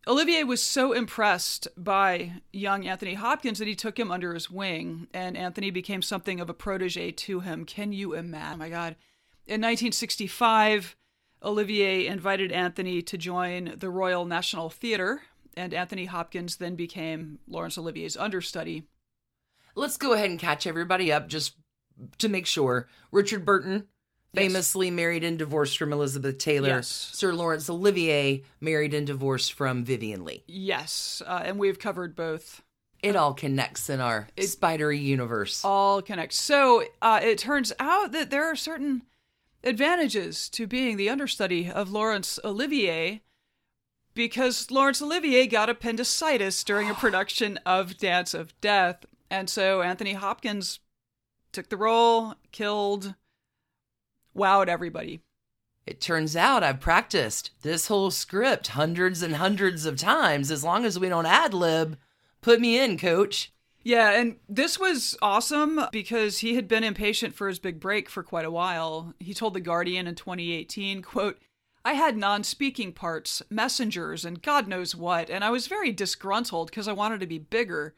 Olivier 0.07 0.43
was 0.43 0.62
so 0.62 0.93
impressed 0.93 1.67
by 1.75 2.33
young 2.53 2.85
Anthony 2.88 3.15
Hopkins 3.15 3.57
that 3.57 3.67
he 3.67 3.75
took 3.75 4.00
him 4.00 4.12
under 4.12 4.35
his 4.35 4.51
wing, 4.51 5.07
and 5.13 5.35
Anthony 5.35 5.71
became 5.71 6.03
something 6.03 6.39
of 6.39 6.50
a 6.50 6.53
protege 6.53 7.12
to 7.12 7.39
him. 7.39 7.65
Can 7.65 7.91
you 7.91 8.13
imagine? 8.13 8.53
Oh 8.53 8.57
my 8.57 8.69
God. 8.69 8.95
In 9.47 9.62
1965, 9.62 10.95
Olivier 11.41 12.05
invited 12.05 12.51
Anthony 12.51 13.01
to 13.01 13.17
join 13.17 13.74
the 13.77 13.89
Royal 13.89 14.25
National 14.25 14.69
Theatre, 14.69 15.24
and 15.57 15.74
Anthony 15.74 16.05
Hopkins 16.05 16.57
then 16.57 16.75
became 16.75 17.39
Laurence 17.47 17.77
Olivier's 17.77 18.17
understudy. 18.17 18.83
Let's 19.74 19.97
go 19.97 20.13
ahead 20.13 20.29
and 20.29 20.39
catch 20.39 20.67
everybody 20.67 21.12
up 21.12 21.27
just 21.27 21.55
to 22.19 22.29
make 22.29 22.45
sure. 22.45 22.88
Richard 23.12 23.43
Burton, 23.43 23.88
famously 24.36 24.92
married 24.92 25.24
and 25.24 25.38
divorced 25.39 25.77
from 25.77 25.94
Elizabeth 25.94 26.38
Taylor. 26.38 26.70
Yes. 26.70 26.88
Sir 26.88 27.34
Laurence 27.34 27.70
Olivier, 27.70 28.44
married 28.60 28.94
and 28.94 29.08
divorced 29.08 29.54
from 29.54 29.84
Vivien 29.84 30.24
Leigh. 30.24 30.44
Yes, 30.48 31.22
uh, 31.25 31.42
and 31.46 31.58
we've 31.58 31.80
covered 31.80 32.15
both. 32.15 32.62
It 33.01 33.15
all 33.15 33.34
connects 33.34 33.89
in 33.89 34.01
our 34.01 34.30
spidery 34.39 34.98
universe. 34.98 35.63
All 35.63 36.01
connects. 36.01 36.39
So 36.39 36.84
uh, 37.01 37.20
it 37.22 37.38
turns 37.38 37.72
out 37.80 38.12
that 38.13 38.32
there 38.32 38.46
are 38.46 38.56
certain 38.56 39.04
advantages 39.63 40.50
to 40.50 40.65
being 40.65 40.98
the 40.98 41.10
understudy 41.10 41.70
of 41.70 41.92
Laurence 41.92 42.39
Olivier 42.44 43.22
because 44.15 44.72
Laurence 44.72 45.01
Olivier 45.01 45.46
got 45.46 45.70
appendicitis 45.70 46.63
during 46.63 46.89
a 46.89 46.94
production 46.96 47.60
of 47.65 47.98
Dance 47.98 48.34
of 48.34 48.60
Death. 48.62 49.06
And 49.30 49.50
so 49.50 49.82
Anthony 49.82 50.13
Hopkins 50.13 50.80
took 51.51 51.70
the 51.70 51.77
role, 51.77 52.36
killed, 52.51 53.15
wowed 54.36 54.68
everybody. 54.68 55.22
It 55.86 56.01
turns 56.01 56.36
out 56.36 56.63
I've 56.63 56.80
practiced 56.80 57.51
this 57.62 57.88
whole 57.88 58.10
script 58.10 58.70
hundreds 58.70 59.22
and 59.22 59.36
hundreds 59.36 59.86
of 59.86 59.98
times. 59.98 60.50
As 60.50 60.63
long 60.63 60.84
as 60.84 60.98
we 60.98 61.10
don't 61.10 61.27
ad 61.27 61.54
lib, 61.54 61.98
put 62.42 62.60
me 62.60 62.80
in, 62.80 62.98
coach. 62.98 63.51
Yeah, 63.84 64.20
and 64.20 64.38
this 64.50 64.80
was 64.80 65.15
awesome 65.22 65.80
because 65.92 66.39
he 66.39 66.56
had 66.56 66.68
been 66.68 66.84
impatient 66.84 67.36
for 67.36 67.48
his 67.48 67.60
big 67.60 67.80
break 67.80 68.10
for 68.10 68.24
quite 68.24 68.46
a 68.46 68.51
while. 68.51 69.13
He 69.20 69.36
told 69.36 69.54
The 69.54 69.60
Guardian 69.60 70.08
in 70.08 70.15
2018, 70.15 71.04
quote, 71.04 71.39
I 71.84 71.94
had 71.94 72.18
non-speaking 72.18 72.94
parts, 72.94 73.44
messengers, 73.51 74.25
and 74.25 74.42
God 74.42 74.68
knows 74.68 74.96
what, 74.96 75.30
and 75.30 75.44
I 75.44 75.51
was 75.51 75.68
very 75.68 75.92
disgruntled 75.92 76.72
because 76.72 76.88
I 76.88 76.94
wanted 76.94 77.20
to 77.20 77.27
be 77.27 77.38
bigger. 77.38 77.94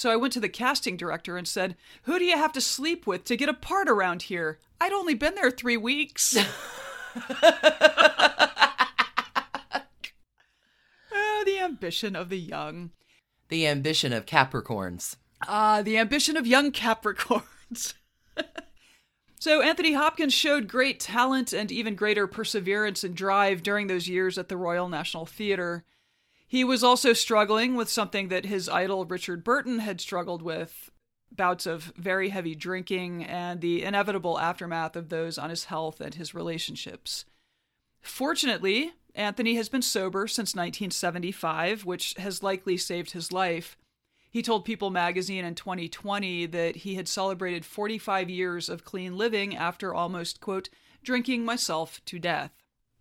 So 0.00 0.10
I 0.10 0.16
went 0.16 0.32
to 0.32 0.40
the 0.40 0.48
casting 0.48 0.96
director 0.96 1.36
and 1.36 1.46
said, 1.46 1.76
Who 2.04 2.18
do 2.18 2.24
you 2.24 2.34
have 2.34 2.54
to 2.54 2.60
sleep 2.62 3.06
with 3.06 3.24
to 3.24 3.36
get 3.36 3.50
a 3.50 3.52
part 3.52 3.86
around 3.86 4.22
here? 4.22 4.58
I'd 4.80 4.94
only 4.94 5.12
been 5.12 5.34
there 5.34 5.50
three 5.50 5.76
weeks. 5.76 6.38
Ah, 11.12 11.42
the 11.44 11.58
ambition 11.58 12.14
of 12.16 12.28
the 12.28 12.38
young. 12.38 12.90
The 13.48 13.66
ambition 13.66 14.12
of 14.12 14.26
Capricorns. 14.26 15.16
Ah, 15.46 15.82
the 15.82 15.98
ambition 15.98 16.36
of 16.36 16.46
young 16.46 16.70
Capricorns. 16.70 17.94
so, 19.40 19.60
Anthony 19.60 19.94
Hopkins 19.94 20.32
showed 20.32 20.68
great 20.68 21.00
talent 21.00 21.52
and 21.52 21.72
even 21.72 21.94
greater 21.94 22.26
perseverance 22.26 23.02
and 23.02 23.16
drive 23.16 23.62
during 23.62 23.86
those 23.88 24.08
years 24.08 24.38
at 24.38 24.48
the 24.48 24.56
Royal 24.56 24.88
National 24.88 25.26
Theatre. 25.26 25.84
He 26.50 26.64
was 26.64 26.82
also 26.82 27.12
struggling 27.12 27.76
with 27.76 27.88
something 27.88 28.26
that 28.26 28.44
his 28.44 28.68
idol 28.68 29.04
Richard 29.04 29.44
Burton 29.44 29.78
had 29.78 30.00
struggled 30.00 30.42
with 30.42 30.90
bouts 31.30 31.64
of 31.64 31.92
very 31.96 32.30
heavy 32.30 32.56
drinking 32.56 33.24
and 33.24 33.60
the 33.60 33.84
inevitable 33.84 34.36
aftermath 34.36 34.96
of 34.96 35.10
those 35.10 35.38
on 35.38 35.48
his 35.48 35.66
health 35.66 36.00
and 36.00 36.16
his 36.16 36.34
relationships. 36.34 37.24
Fortunately, 38.02 38.94
Anthony 39.14 39.54
has 39.54 39.68
been 39.68 39.80
sober 39.80 40.26
since 40.26 40.56
1975, 40.56 41.84
which 41.84 42.14
has 42.18 42.42
likely 42.42 42.76
saved 42.76 43.12
his 43.12 43.30
life. 43.30 43.76
He 44.28 44.42
told 44.42 44.64
People 44.64 44.90
magazine 44.90 45.44
in 45.44 45.54
2020 45.54 46.46
that 46.46 46.78
he 46.78 46.96
had 46.96 47.06
celebrated 47.06 47.64
45 47.64 48.28
years 48.28 48.68
of 48.68 48.84
clean 48.84 49.16
living 49.16 49.56
after 49.56 49.94
almost, 49.94 50.40
quote, 50.40 50.68
drinking 51.04 51.44
myself 51.44 52.00
to 52.06 52.18
death. 52.18 52.50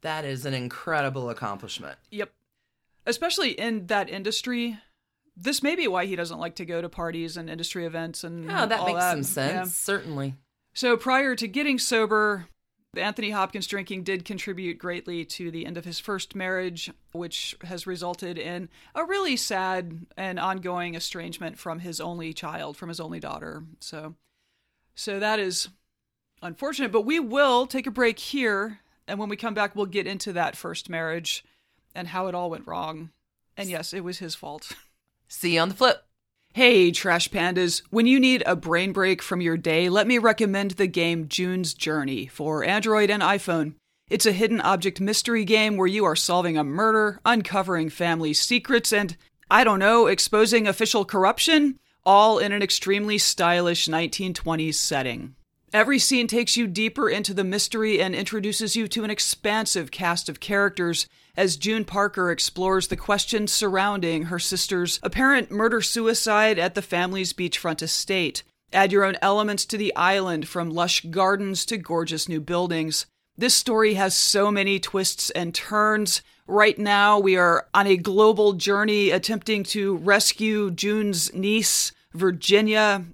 That 0.01 0.23
is 0.23 0.45
an 0.45 0.53
incredible 0.53 1.31
accomplishment. 1.31 1.97
Yep. 2.11 2.31
Especially 3.09 3.51
in 3.51 3.87
that 3.87 4.09
industry. 4.09 4.77
This 5.35 5.63
may 5.63 5.75
be 5.75 5.87
why 5.87 6.05
he 6.05 6.15
doesn't 6.15 6.39
like 6.39 6.55
to 6.55 6.65
go 6.65 6.81
to 6.81 6.89
parties 6.89 7.37
and 7.37 7.49
industry 7.49 7.85
events 7.85 8.23
and 8.23 8.49
Oh, 8.51 8.65
that 8.65 8.85
makes 8.85 8.99
that. 8.99 9.11
some 9.11 9.23
sense. 9.23 9.53
Yeah. 9.53 9.63
Certainly. 9.65 10.35
So 10.73 10.97
prior 10.97 11.35
to 11.35 11.47
getting 11.47 11.79
sober, 11.79 12.47
Anthony 12.95 13.29
Hopkins 13.31 13.67
drinking 13.67 14.03
did 14.03 14.25
contribute 14.25 14.77
greatly 14.79 15.23
to 15.25 15.49
the 15.51 15.65
end 15.65 15.77
of 15.77 15.85
his 15.85 15.99
first 15.99 16.35
marriage, 16.35 16.91
which 17.13 17.55
has 17.63 17.87
resulted 17.87 18.37
in 18.37 18.67
a 18.95 19.05
really 19.05 19.37
sad 19.37 20.05
and 20.17 20.39
ongoing 20.39 20.95
estrangement 20.95 21.57
from 21.57 21.79
his 21.79 22.01
only 22.01 22.33
child, 22.33 22.75
from 22.77 22.89
his 22.89 22.99
only 22.99 23.19
daughter. 23.19 23.63
So 23.79 24.15
so 24.95 25.19
that 25.19 25.39
is 25.39 25.69
unfortunate, 26.41 26.91
but 26.91 27.05
we 27.05 27.19
will 27.19 27.65
take 27.65 27.87
a 27.87 27.91
break 27.91 28.19
here 28.19 28.79
and 29.07 29.17
when 29.17 29.29
we 29.29 29.37
come 29.37 29.53
back 29.53 29.75
we'll 29.75 29.85
get 29.85 30.05
into 30.07 30.33
that 30.33 30.55
first 30.57 30.89
marriage 30.89 31.43
and 31.99 32.07
how 32.07 32.27
it 32.27 32.33
all 32.33 32.49
went 32.49 32.65
wrong. 32.65 33.09
And 33.57 33.69
yes, 33.69 33.93
it 33.93 34.05
was 34.05 34.19
his 34.19 34.33
fault. 34.33 34.71
See 35.27 35.55
you 35.55 35.59
on 35.59 35.69
the 35.69 35.75
flip. 35.75 36.05
Hey, 36.53 36.91
Trash 36.91 37.29
Pandas. 37.29 37.83
When 37.89 38.07
you 38.07 38.19
need 38.19 38.41
a 38.45 38.55
brain 38.55 38.93
break 38.93 39.21
from 39.21 39.41
your 39.41 39.57
day, 39.57 39.89
let 39.89 40.07
me 40.07 40.17
recommend 40.17 40.71
the 40.71 40.87
game 40.87 41.27
June's 41.27 41.73
Journey 41.73 42.25
for 42.25 42.63
Android 42.63 43.09
and 43.09 43.21
iPhone. 43.21 43.73
It's 44.09 44.25
a 44.25 44.31
hidden 44.31 44.61
object 44.61 45.01
mystery 45.01 45.43
game 45.43 45.75
where 45.75 45.87
you 45.87 46.05
are 46.05 46.15
solving 46.15 46.57
a 46.57 46.63
murder, 46.63 47.19
uncovering 47.25 47.89
family 47.89 48.33
secrets, 48.33 48.93
and, 48.93 49.15
I 49.51 49.63
don't 49.63 49.77
know, 49.77 50.07
exposing 50.07 50.67
official 50.67 51.03
corruption, 51.05 51.77
all 52.05 52.39
in 52.39 52.53
an 52.53 52.63
extremely 52.63 53.17
stylish 53.17 53.87
1920s 53.87 54.75
setting. 54.75 55.35
Every 55.73 55.99
scene 55.99 56.27
takes 56.27 56.57
you 56.57 56.65
deeper 56.65 57.09
into 57.09 57.33
the 57.33 57.43
mystery 57.43 58.01
and 58.01 58.15
introduces 58.15 58.75
you 58.75 58.87
to 58.87 59.03
an 59.03 59.11
expansive 59.11 59.91
cast 59.91 60.29
of 60.29 60.39
characters 60.39 61.05
as 61.39 61.55
June 61.55 61.85
Parker 61.85 62.31
explores 62.31 62.89
the 62.89 62.97
questions 62.97 63.53
surrounding 63.53 64.23
her 64.23 64.39
sister's 64.39 64.99
apparent 65.01 65.49
murder 65.49 65.79
suicide 65.79 66.59
at 66.59 66.75
the 66.75 66.81
family's 66.81 67.31
beachfront 67.31 67.81
estate. 67.81 68.43
Add 68.73 68.91
your 68.91 69.05
own 69.05 69.15
elements 69.21 69.63
to 69.67 69.77
the 69.77 69.95
island 69.95 70.49
from 70.49 70.69
lush 70.69 70.99
gardens 71.05 71.65
to 71.67 71.77
gorgeous 71.77 72.27
new 72.27 72.41
buildings. 72.41 73.05
This 73.37 73.55
story 73.55 73.93
has 73.93 74.17
so 74.17 74.51
many 74.51 74.81
twists 74.81 75.29
and 75.29 75.55
turns. 75.55 76.21
Right 76.45 76.77
now, 76.77 77.17
we 77.17 77.37
are 77.37 77.69
on 77.73 77.87
a 77.87 77.95
global 77.95 78.51
journey 78.51 79.09
attempting 79.09 79.63
to 79.63 79.95
rescue 79.95 80.71
June's 80.71 81.33
niece, 81.33 81.93
Virginia, 82.13 83.05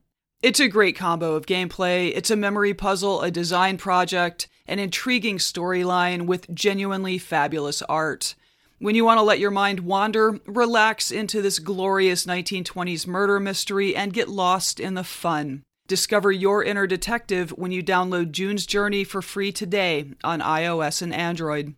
it's 0.46 0.60
a 0.60 0.68
great 0.68 0.96
combo 0.96 1.34
of 1.34 1.48
gameplay. 1.48 2.12
It's 2.16 2.30
a 2.30 2.36
memory 2.36 2.76
puzzle, 2.76 3.24
a 3.24 3.32
design 3.32 3.78
project, 3.78 4.48
an 4.68 4.80
intriguing 4.80 5.38
storyline 5.38 6.26
with 6.26 6.54
genuinely 6.54 7.18
fabulous 7.18 7.82
art. 7.84 8.36
When 8.80 8.96
you 8.96 9.06
want 9.06 9.20
to 9.20 9.24
let 9.24 9.40
your 9.40 9.52
mind 9.52 9.82
wander, 9.82 10.40
relax 10.46 11.12
into 11.12 11.42
this 11.42 11.60
glorious 11.60 12.26
1920s 12.26 13.08
murder 13.08 13.40
mystery 13.40 13.96
and 13.96 14.14
get 14.14 14.28
lost 14.28 14.80
in 14.80 14.96
the 14.96 15.04
fun. 15.04 15.64
Discover 15.88 16.32
your 16.32 16.64
inner 16.64 16.88
detective 16.88 17.52
when 17.52 17.72
you 17.72 17.84
download 17.84 18.32
June's 18.32 18.66
Journey 18.66 19.04
for 19.04 19.22
free 19.22 19.52
today 19.52 20.12
on 20.24 20.42
iOS 20.42 21.02
and 21.02 21.14
Android. 21.14 21.76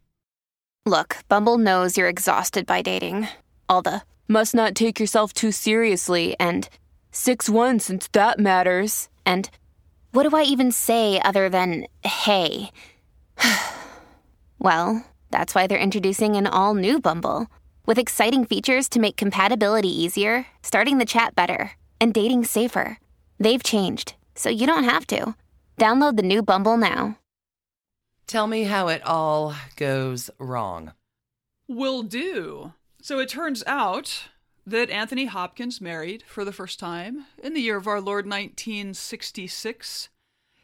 Look, 0.85 1.17
Bumble 1.27 1.57
knows 1.57 1.97
you're 1.97 2.07
exhausted 2.07 2.65
by 2.65 2.81
dating. 2.81 3.27
All 3.67 3.81
the 3.81 4.01
must 4.27 4.55
not 4.55 4.75
take 4.75 4.99
yourself 4.99 5.33
too 5.33 5.51
seriously 5.51 6.35
and 6.39 6.69
6 7.11 7.49
1 7.49 7.79
since 7.79 8.07
that 8.13 8.39
matters. 8.39 9.09
And 9.25 9.49
what 10.17 10.27
do 10.27 10.35
I 10.35 10.41
even 10.41 10.71
say 10.71 11.21
other 11.23 11.47
than 11.47 11.85
hey? 12.03 12.71
well, 14.59 15.05
that's 15.29 15.53
why 15.53 15.67
they're 15.67 15.77
introducing 15.77 16.35
an 16.35 16.47
all 16.47 16.73
new 16.73 16.99
Bumble 16.99 17.45
with 17.85 17.99
exciting 17.99 18.43
features 18.43 18.89
to 18.89 18.99
make 18.99 19.15
compatibility 19.15 19.89
easier, 19.89 20.47
starting 20.63 20.97
the 20.97 21.05
chat 21.05 21.35
better, 21.35 21.73
and 22.01 22.15
dating 22.15 22.45
safer. 22.45 22.97
They've 23.39 23.61
changed, 23.61 24.15
so 24.33 24.49
you 24.49 24.65
don't 24.65 24.85
have 24.85 25.05
to. 25.07 25.35
Download 25.77 26.17
the 26.17 26.23
new 26.23 26.41
Bumble 26.41 26.77
now. 26.77 27.19
Tell 28.25 28.47
me 28.47 28.63
how 28.63 28.87
it 28.87 29.05
all 29.05 29.53
goes 29.75 30.31
wrong. 30.39 30.93
Will 31.67 32.01
do. 32.01 32.73
So 33.03 33.19
it 33.19 33.29
turns 33.29 33.63
out 33.67 34.29
that 34.67 34.89
Anthony 34.89 35.25
Hopkins 35.27 35.79
married 35.79 36.23
for 36.27 36.43
the 36.43 36.51
first 36.51 36.77
time 36.77 37.25
in 37.41 37.53
the 37.53 37.61
year 37.61 37.77
of 37.77 37.87
our 37.87 38.01
Lord 38.01 38.25
1966. 38.25 40.09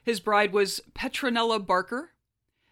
His 0.03 0.19
bride 0.19 0.51
was 0.51 0.81
Petronella 0.93 1.65
Barker. 1.65 2.10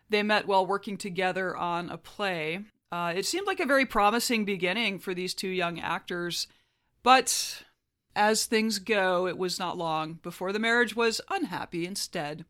They 0.10 0.24
met 0.24 0.46
while 0.46 0.66
working 0.66 0.98
together 0.98 1.56
on 1.56 1.90
a 1.90 1.98
play. 1.98 2.66
Uh, 2.92 3.14
it 3.16 3.26
seemed 3.26 3.48
like 3.48 3.62
a 3.62 3.66
very 3.66 3.86
promising 3.86 4.44
beginning 4.44 5.00
for 5.00 5.14
these 5.14 5.34
two 5.34 5.48
young 5.48 5.80
actors, 5.80 6.48
but 7.02 7.64
as 8.14 8.46
things 8.46 8.80
go, 8.80 9.26
it 9.26 9.38
was 9.38 9.58
not 9.58 9.78
long 9.78 10.20
before 10.22 10.52
the 10.52 10.60
marriage 10.60 10.98
was 10.98 11.22
unhappy 11.30 11.86
instead. 11.88 12.44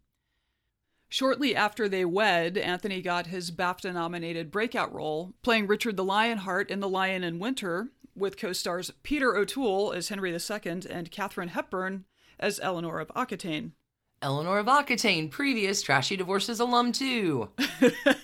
Shortly 1.07 1.55
after 1.55 1.87
they 1.87 2.03
wed, 2.03 2.57
Anthony 2.57 3.03
got 3.03 3.27
his 3.27 3.51
BAFTA 3.51 3.93
nominated 3.93 4.49
breakout 4.49 4.91
role, 4.91 5.35
playing 5.43 5.67
Richard 5.67 5.97
the 5.97 6.03
Lionheart 6.03 6.71
in 6.71 6.79
The 6.79 6.89
Lion 6.89 7.23
in 7.23 7.37
Winter, 7.37 7.89
with 8.15 8.37
co 8.37 8.53
stars 8.53 8.91
Peter 9.03 9.35
O'Toole 9.35 9.93
as 9.93 10.09
Henry 10.09 10.31
II 10.31 10.81
and 10.89 11.11
Katharine 11.11 11.49
Hepburn 11.49 12.05
as 12.39 12.59
Eleanor 12.59 12.99
of 12.99 13.11
Aquitaine. 13.15 13.73
Eleanor 14.21 14.59
of 14.59 14.67
Aquitaine, 14.67 15.29
previous 15.29 15.81
Trashy 15.81 16.15
Divorces 16.15 16.59
alum, 16.59 16.91
too. 16.91 17.49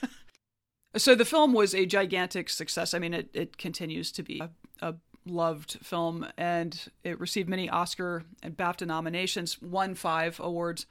so 0.96 1.16
the 1.16 1.26
film 1.26 1.54
was 1.54 1.74
a 1.74 1.86
gigantic 1.86 2.50
success. 2.50 2.94
I 2.94 3.00
mean, 3.00 3.14
it, 3.14 3.30
it 3.34 3.58
continues 3.58 4.12
to 4.12 4.24
be 4.24 4.40
a, 4.40 4.50
a 4.82 4.96
loved 5.26 5.80
film, 5.84 6.28
and 6.38 6.90
it 7.04 7.20
received 7.20 7.50
many 7.50 7.70
Oscar 7.70 8.24
and 8.44 8.56
BAFTA 8.56 8.86
nominations, 8.86 9.62
won 9.62 9.96
five 9.96 10.40
awards. 10.40 10.86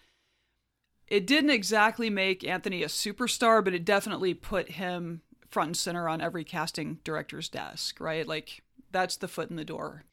It 1.06 1.26
didn't 1.26 1.50
exactly 1.50 2.10
make 2.10 2.44
Anthony 2.44 2.82
a 2.82 2.88
superstar, 2.88 3.64
but 3.64 3.74
it 3.74 3.84
definitely 3.84 4.34
put 4.34 4.72
him 4.72 5.22
front 5.48 5.68
and 5.68 5.76
center 5.76 6.08
on 6.08 6.20
every 6.20 6.42
casting 6.42 6.98
director's 7.04 7.48
desk, 7.48 8.00
right? 8.00 8.26
Like, 8.26 8.62
that's 8.92 9.16
the 9.16 9.28
foot 9.28 9.50
in 9.50 9.56
the 9.56 9.64
door. 9.64 10.04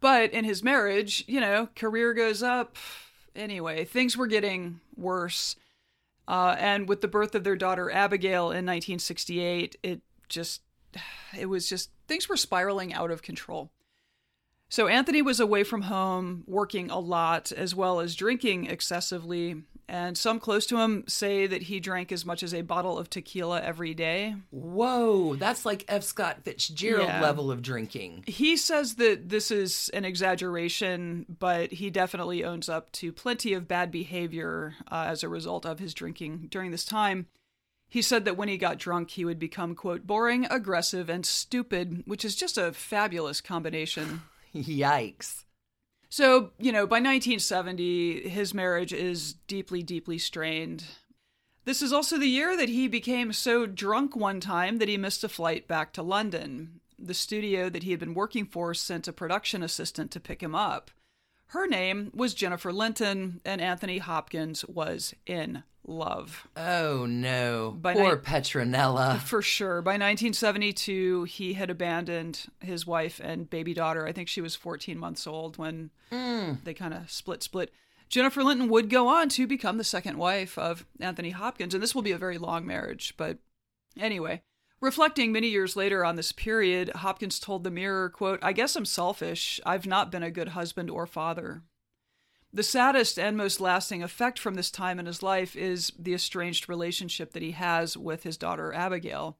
But 0.00 0.32
in 0.32 0.44
his 0.44 0.62
marriage, 0.62 1.24
you 1.26 1.40
know, 1.40 1.68
career 1.74 2.14
goes 2.14 2.42
up. 2.42 2.76
Anyway, 3.34 3.84
things 3.84 4.16
were 4.16 4.26
getting 4.26 4.80
worse. 4.96 5.56
Uh, 6.26 6.54
and 6.58 6.88
with 6.88 7.00
the 7.00 7.08
birth 7.08 7.34
of 7.34 7.44
their 7.44 7.56
daughter 7.56 7.90
Abigail 7.90 8.44
in 8.44 8.66
1968, 8.66 9.76
it 9.82 10.02
just, 10.28 10.62
it 11.38 11.46
was 11.46 11.68
just, 11.68 11.90
things 12.06 12.28
were 12.28 12.36
spiraling 12.36 12.92
out 12.94 13.10
of 13.10 13.22
control. 13.22 13.70
So 14.70 14.86
Anthony 14.86 15.22
was 15.22 15.40
away 15.40 15.64
from 15.64 15.82
home, 15.82 16.44
working 16.46 16.90
a 16.90 16.98
lot, 16.98 17.52
as 17.52 17.74
well 17.74 18.00
as 18.00 18.14
drinking 18.14 18.66
excessively. 18.66 19.62
And 19.90 20.18
some 20.18 20.38
close 20.38 20.66
to 20.66 20.76
him 20.76 21.04
say 21.08 21.46
that 21.46 21.62
he 21.62 21.80
drank 21.80 22.12
as 22.12 22.26
much 22.26 22.42
as 22.42 22.52
a 22.52 22.60
bottle 22.60 22.98
of 22.98 23.08
tequila 23.08 23.62
every 23.62 23.94
day. 23.94 24.34
Whoa, 24.50 25.36
that's 25.36 25.64
like 25.64 25.86
F. 25.88 26.02
Scott 26.02 26.42
Fitzgerald 26.42 27.08
Yeah. 27.08 27.22
level 27.22 27.50
of 27.50 27.62
drinking. 27.62 28.24
He 28.26 28.58
says 28.58 28.96
that 28.96 29.30
this 29.30 29.50
is 29.50 29.88
an 29.94 30.04
exaggeration, 30.04 31.24
but 31.38 31.72
he 31.72 31.88
definitely 31.88 32.44
owns 32.44 32.68
up 32.68 32.92
to 32.92 33.10
plenty 33.10 33.54
of 33.54 33.66
bad 33.66 33.90
behavior 33.90 34.74
uh, 34.92 35.06
as 35.08 35.22
a 35.22 35.28
result 35.30 35.64
of 35.64 35.78
his 35.78 35.94
drinking 35.94 36.48
during 36.50 36.70
this 36.70 36.84
time. 36.84 37.26
He 37.88 38.02
said 38.02 38.26
that 38.26 38.36
when 38.36 38.48
he 38.48 38.58
got 38.58 38.76
drunk, 38.76 39.12
he 39.12 39.24
would 39.24 39.38
become, 39.38 39.74
quote, 39.74 40.06
boring, 40.06 40.44
aggressive, 40.50 41.08
and 41.08 41.24
stupid, 41.24 42.02
which 42.04 42.22
is 42.26 42.36
just 42.36 42.58
a 42.58 42.74
fabulous 42.74 43.40
combination. 43.40 44.20
Yikes. 44.54 45.44
So, 46.08 46.52
you 46.58 46.72
know, 46.72 46.86
by 46.86 46.96
1970, 46.96 48.28
his 48.28 48.54
marriage 48.54 48.92
is 48.92 49.34
deeply, 49.46 49.82
deeply 49.82 50.18
strained. 50.18 50.84
This 51.64 51.82
is 51.82 51.92
also 51.92 52.16
the 52.16 52.26
year 52.26 52.56
that 52.56 52.70
he 52.70 52.88
became 52.88 53.32
so 53.32 53.66
drunk 53.66 54.16
one 54.16 54.40
time 54.40 54.78
that 54.78 54.88
he 54.88 54.96
missed 54.96 55.22
a 55.22 55.28
flight 55.28 55.68
back 55.68 55.92
to 55.92 56.02
London. 56.02 56.80
The 56.98 57.12
studio 57.12 57.68
that 57.68 57.82
he 57.82 57.90
had 57.90 58.00
been 58.00 58.14
working 58.14 58.46
for 58.46 58.72
sent 58.72 59.06
a 59.06 59.12
production 59.12 59.62
assistant 59.62 60.10
to 60.12 60.20
pick 60.20 60.42
him 60.42 60.54
up. 60.54 60.90
Her 61.48 61.66
name 61.66 62.10
was 62.14 62.34
Jennifer 62.34 62.72
Lynton, 62.72 63.40
and 63.44 63.60
Anthony 63.60 63.98
Hopkins 63.98 64.64
was 64.66 65.14
in 65.26 65.62
love. 65.86 66.46
Oh 66.56 67.06
no. 67.06 67.74
By 67.80 67.94
Poor 67.94 68.16
night- 68.16 68.22
Petronella. 68.22 69.18
For 69.20 69.40
sure. 69.40 69.80
By 69.80 69.92
1972, 69.92 71.24
he 71.24 71.54
had 71.54 71.70
abandoned 71.70 72.46
his 72.60 72.86
wife 72.86 73.18
and 73.22 73.48
baby 73.48 73.72
daughter. 73.72 74.06
I 74.06 74.12
think 74.12 74.28
she 74.28 74.42
was 74.42 74.54
14 74.54 74.98
months 74.98 75.26
old 75.26 75.56
when 75.56 75.90
hmm. 76.12 76.54
they 76.64 76.74
kind 76.74 76.92
of 76.92 77.10
split 77.10 77.42
split. 77.42 77.72
Jennifer 78.10 78.42
Lynton 78.42 78.68
would 78.68 78.90
go 78.90 79.08
on 79.08 79.28
to 79.30 79.46
become 79.46 79.78
the 79.78 79.84
second 79.84 80.16
wife 80.16 80.56
of 80.58 80.86
Anthony 81.00 81.30
Hopkins, 81.30 81.74
and 81.74 81.82
this 81.82 81.94
will 81.94 82.02
be 82.02 82.12
a 82.12 82.18
very 82.18 82.38
long 82.38 82.66
marriage. 82.66 83.14
But 83.16 83.38
anyway, 83.98 84.42
reflecting 84.80 85.32
many 85.32 85.48
years 85.48 85.76
later 85.76 86.04
on 86.04 86.16
this 86.16 86.32
period, 86.32 86.90
Hopkins 86.90 87.38
told 87.38 87.64
the 87.64 87.70
Mirror, 87.70 88.10
quote, 88.10 88.38
I 88.42 88.52
guess 88.52 88.76
I'm 88.76 88.84
selfish. 88.84 89.60
I've 89.64 89.86
not 89.86 90.10
been 90.10 90.22
a 90.22 90.30
good 90.30 90.48
husband 90.48 90.90
or 90.90 91.06
father. 91.06 91.62
The 92.52 92.62
saddest 92.62 93.18
and 93.18 93.36
most 93.36 93.60
lasting 93.60 94.02
effect 94.02 94.38
from 94.38 94.54
this 94.54 94.70
time 94.70 94.98
in 94.98 95.06
his 95.06 95.22
life 95.22 95.54
is 95.54 95.92
the 95.98 96.14
estranged 96.14 96.68
relationship 96.68 97.32
that 97.32 97.42
he 97.42 97.50
has 97.52 97.96
with 97.96 98.22
his 98.22 98.38
daughter 98.38 98.72
Abigail. 98.72 99.36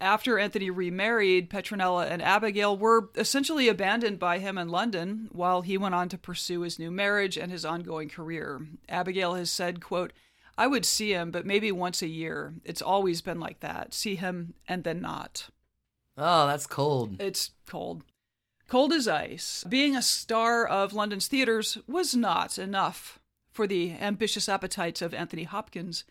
After 0.00 0.38
Anthony 0.38 0.68
remarried, 0.68 1.48
Petronella 1.48 2.10
and 2.10 2.20
Abigail 2.20 2.76
were 2.76 3.10
essentially 3.14 3.68
abandoned 3.68 4.18
by 4.18 4.38
him 4.38 4.58
in 4.58 4.68
London 4.68 5.28
while 5.30 5.60
he 5.60 5.78
went 5.78 5.94
on 5.94 6.08
to 6.08 6.18
pursue 6.18 6.62
his 6.62 6.78
new 6.78 6.90
marriage 6.90 7.38
and 7.38 7.52
his 7.52 7.64
ongoing 7.64 8.08
career. 8.08 8.66
Abigail 8.88 9.34
has 9.34 9.50
said, 9.50 9.80
quote, 9.80 10.12
I 10.62 10.68
would 10.68 10.84
see 10.84 11.10
him, 11.10 11.32
but 11.32 11.44
maybe 11.44 11.72
once 11.72 12.02
a 12.02 12.06
year. 12.06 12.54
It's 12.64 12.80
always 12.80 13.20
been 13.20 13.40
like 13.40 13.58
that. 13.60 13.92
See 13.92 14.14
him 14.14 14.54
and 14.68 14.84
then 14.84 15.00
not. 15.00 15.48
Oh, 16.16 16.46
that's 16.46 16.68
cold. 16.68 17.20
It's 17.20 17.50
cold. 17.66 18.04
Cold 18.68 18.92
as 18.92 19.08
ice. 19.08 19.64
Being 19.68 19.96
a 19.96 20.02
star 20.02 20.64
of 20.64 20.92
London's 20.92 21.26
theaters 21.26 21.78
was 21.88 22.14
not 22.14 22.58
enough 22.58 23.18
for 23.50 23.66
the 23.66 23.94
ambitious 24.00 24.48
appetites 24.48 25.02
of 25.02 25.12
Anthony 25.12 25.42
Hopkins. 25.42 26.04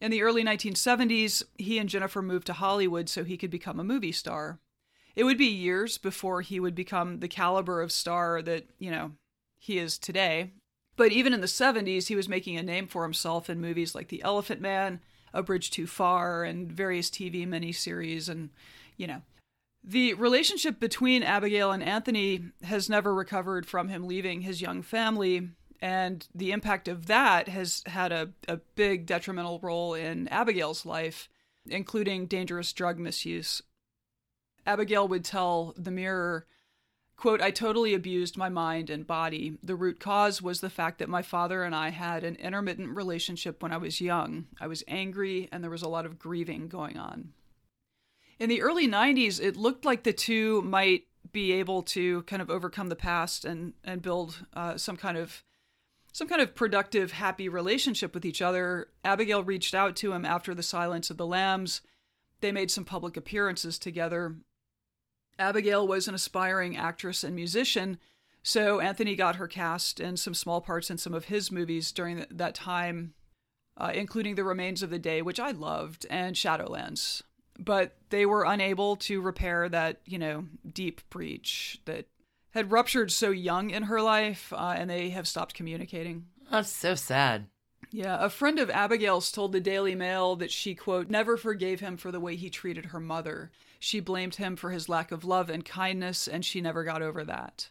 In 0.00 0.10
the 0.10 0.22
early 0.22 0.42
1970s, 0.42 1.42
he 1.58 1.76
and 1.76 1.90
Jennifer 1.90 2.22
moved 2.22 2.46
to 2.46 2.54
Hollywood 2.54 3.10
so 3.10 3.24
he 3.24 3.36
could 3.36 3.50
become 3.50 3.78
a 3.78 3.84
movie 3.84 4.10
star. 4.10 4.58
It 5.14 5.24
would 5.24 5.36
be 5.36 5.44
years 5.44 5.98
before 5.98 6.40
he 6.40 6.58
would 6.58 6.74
become 6.74 7.20
the 7.20 7.28
caliber 7.28 7.82
of 7.82 7.92
star 7.92 8.40
that, 8.40 8.70
you 8.78 8.90
know, 8.90 9.12
he 9.58 9.78
is 9.78 9.98
today. 9.98 10.52
But 11.02 11.10
even 11.10 11.34
in 11.34 11.40
the 11.40 11.48
70s, 11.48 12.06
he 12.06 12.14
was 12.14 12.28
making 12.28 12.56
a 12.56 12.62
name 12.62 12.86
for 12.86 13.02
himself 13.02 13.50
in 13.50 13.60
movies 13.60 13.92
like 13.92 14.06
The 14.06 14.22
Elephant 14.22 14.60
Man, 14.60 15.00
A 15.34 15.42
Bridge 15.42 15.68
Too 15.68 15.88
Far, 15.88 16.44
and 16.44 16.70
various 16.70 17.10
TV 17.10 17.44
miniseries, 17.44 18.28
and, 18.28 18.50
you 18.96 19.08
know, 19.08 19.22
the 19.82 20.14
relationship 20.14 20.78
between 20.78 21.24
Abigail 21.24 21.72
and 21.72 21.82
Anthony 21.82 22.44
has 22.62 22.88
never 22.88 23.12
recovered 23.12 23.66
from 23.66 23.88
him 23.88 24.06
leaving 24.06 24.42
his 24.42 24.62
young 24.62 24.80
family, 24.80 25.48
and 25.80 26.28
the 26.32 26.52
impact 26.52 26.86
of 26.86 27.06
that 27.06 27.48
has 27.48 27.82
had 27.86 28.12
a, 28.12 28.30
a 28.46 28.58
big 28.76 29.04
detrimental 29.04 29.58
role 29.58 29.94
in 29.94 30.28
Abigail's 30.28 30.86
life, 30.86 31.28
including 31.68 32.26
dangerous 32.26 32.72
drug 32.72 33.00
misuse. 33.00 33.60
Abigail 34.64 35.08
would 35.08 35.24
tell 35.24 35.74
the 35.76 35.90
Mirror, 35.90 36.46
quote, 37.22 37.40
I 37.40 37.52
totally 37.52 37.94
abused 37.94 38.36
my 38.36 38.48
mind 38.48 38.90
and 38.90 39.06
body. 39.06 39.56
The 39.62 39.76
root 39.76 40.00
cause 40.00 40.42
was 40.42 40.60
the 40.60 40.68
fact 40.68 40.98
that 40.98 41.08
my 41.08 41.22
father 41.22 41.62
and 41.62 41.72
I 41.72 41.90
had 41.90 42.24
an 42.24 42.34
intermittent 42.34 42.96
relationship 42.96 43.62
when 43.62 43.72
I 43.72 43.76
was 43.76 44.00
young. 44.00 44.46
I 44.60 44.66
was 44.66 44.82
angry, 44.88 45.48
and 45.52 45.62
there 45.62 45.70
was 45.70 45.82
a 45.82 45.88
lot 45.88 46.04
of 46.04 46.18
grieving 46.18 46.66
going 46.66 46.98
on. 46.98 47.32
In 48.40 48.48
the 48.48 48.60
early 48.60 48.88
90s, 48.88 49.40
it 49.40 49.56
looked 49.56 49.84
like 49.84 50.02
the 50.02 50.12
two 50.12 50.62
might 50.62 51.04
be 51.30 51.52
able 51.52 51.84
to 51.84 52.22
kind 52.22 52.42
of 52.42 52.50
overcome 52.50 52.88
the 52.88 52.96
past 52.96 53.44
and 53.44 53.74
and 53.84 54.02
build 54.02 54.44
uh, 54.54 54.76
some 54.76 54.96
kind 54.96 55.16
of 55.16 55.44
some 56.12 56.26
kind 56.26 56.42
of 56.42 56.56
productive, 56.56 57.12
happy 57.12 57.48
relationship 57.48 58.14
with 58.14 58.24
each 58.24 58.42
other. 58.42 58.88
Abigail 59.04 59.44
reached 59.44 59.74
out 59.76 59.94
to 59.94 60.12
him 60.12 60.24
after 60.24 60.56
the 60.56 60.62
Silence 60.64 61.08
of 61.08 61.18
the 61.18 61.26
Lambs. 61.26 61.82
They 62.40 62.50
made 62.50 62.72
some 62.72 62.84
public 62.84 63.16
appearances 63.16 63.78
together. 63.78 64.38
Abigail 65.42 65.86
was 65.86 66.08
an 66.08 66.14
aspiring 66.14 66.76
actress 66.76 67.22
and 67.22 67.34
musician, 67.34 67.98
so 68.42 68.80
Anthony 68.80 69.14
got 69.14 69.36
her 69.36 69.48
cast 69.48 70.00
in 70.00 70.16
some 70.16 70.34
small 70.34 70.60
parts 70.60 70.90
in 70.90 70.98
some 70.98 71.14
of 71.14 71.26
his 71.26 71.52
movies 71.52 71.92
during 71.92 72.24
that 72.30 72.54
time, 72.54 73.14
uh, 73.76 73.92
including 73.94 74.34
The 74.34 74.44
Remains 74.44 74.82
of 74.82 74.90
the 74.90 74.98
Day, 74.98 75.22
which 75.22 75.38
I 75.38 75.50
loved, 75.50 76.06
and 76.10 76.34
Shadowlands 76.34 77.22
but 77.58 77.96
they 78.10 78.26
were 78.26 78.44
unable 78.44 78.96
to 78.96 79.20
repair 79.20 79.68
that, 79.68 80.00
you 80.04 80.18
know, 80.18 80.46
deep 80.70 81.00
breach 81.10 81.80
that 81.84 82.06
had 82.50 82.70
ruptured 82.70 83.10
so 83.10 83.30
young 83.30 83.70
in 83.70 83.84
her 83.84 84.02
life, 84.02 84.52
uh, 84.52 84.74
and 84.76 84.90
they 84.90 85.10
have 85.10 85.28
stopped 85.28 85.54
communicating. 85.54 86.26
That's 86.50 86.70
so 86.70 86.94
sad. 86.94 87.46
Yeah, 87.94 88.16
a 88.24 88.30
friend 88.30 88.58
of 88.58 88.70
Abigail's 88.70 89.30
told 89.30 89.52
the 89.52 89.60
Daily 89.60 89.94
Mail 89.94 90.34
that 90.36 90.50
she, 90.50 90.74
quote, 90.74 91.10
never 91.10 91.36
forgave 91.36 91.80
him 91.80 91.98
for 91.98 92.10
the 92.10 92.20
way 92.20 92.36
he 92.36 92.48
treated 92.48 92.86
her 92.86 93.00
mother. 93.00 93.50
She 93.78 94.00
blamed 94.00 94.36
him 94.36 94.56
for 94.56 94.70
his 94.70 94.88
lack 94.88 95.12
of 95.12 95.24
love 95.24 95.50
and 95.50 95.62
kindness, 95.62 96.26
and 96.26 96.42
she 96.42 96.62
never 96.62 96.84
got 96.84 97.02
over 97.02 97.22
that. 97.24 97.68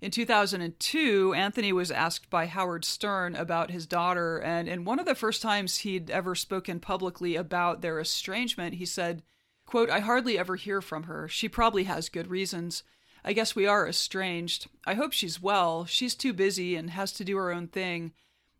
In 0.00 0.10
2002, 0.10 1.34
Anthony 1.34 1.72
was 1.72 1.90
asked 1.90 2.30
by 2.30 2.46
Howard 2.46 2.86
Stern 2.86 3.34
about 3.36 3.70
his 3.70 3.86
daughter, 3.86 4.38
and 4.38 4.68
in 4.68 4.86
one 4.86 4.98
of 4.98 5.06
the 5.06 5.14
first 5.14 5.42
times 5.42 5.78
he'd 5.78 6.10
ever 6.10 6.34
spoken 6.34 6.80
publicly 6.80 7.36
about 7.36 7.82
their 7.82 8.00
estrangement, 8.00 8.76
he 8.76 8.86
said, 8.86 9.22
quote, 9.66 9.90
I 9.90 10.00
hardly 10.00 10.38
ever 10.38 10.56
hear 10.56 10.80
from 10.80 11.04
her. 11.04 11.28
She 11.28 11.48
probably 11.48 11.84
has 11.84 12.08
good 12.08 12.28
reasons. 12.28 12.82
I 13.22 13.34
guess 13.34 13.54
we 13.54 13.66
are 13.66 13.86
estranged. 13.86 14.66
I 14.86 14.94
hope 14.94 15.12
she's 15.12 15.42
well. 15.42 15.84
She's 15.84 16.14
too 16.14 16.32
busy 16.32 16.74
and 16.74 16.90
has 16.90 17.12
to 17.12 17.24
do 17.24 17.36
her 17.36 17.52
own 17.52 17.68
thing. 17.68 18.12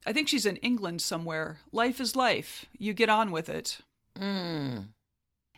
I 0.06 0.12
think 0.12 0.28
she's 0.28 0.46
in 0.46 0.56
England 0.56 1.02
somewhere. 1.02 1.58
Life 1.72 2.00
is 2.00 2.14
life. 2.14 2.64
You 2.78 2.94
get 2.94 3.08
on 3.08 3.32
with 3.32 3.48
it. 3.48 3.80
Mm. 4.18 4.86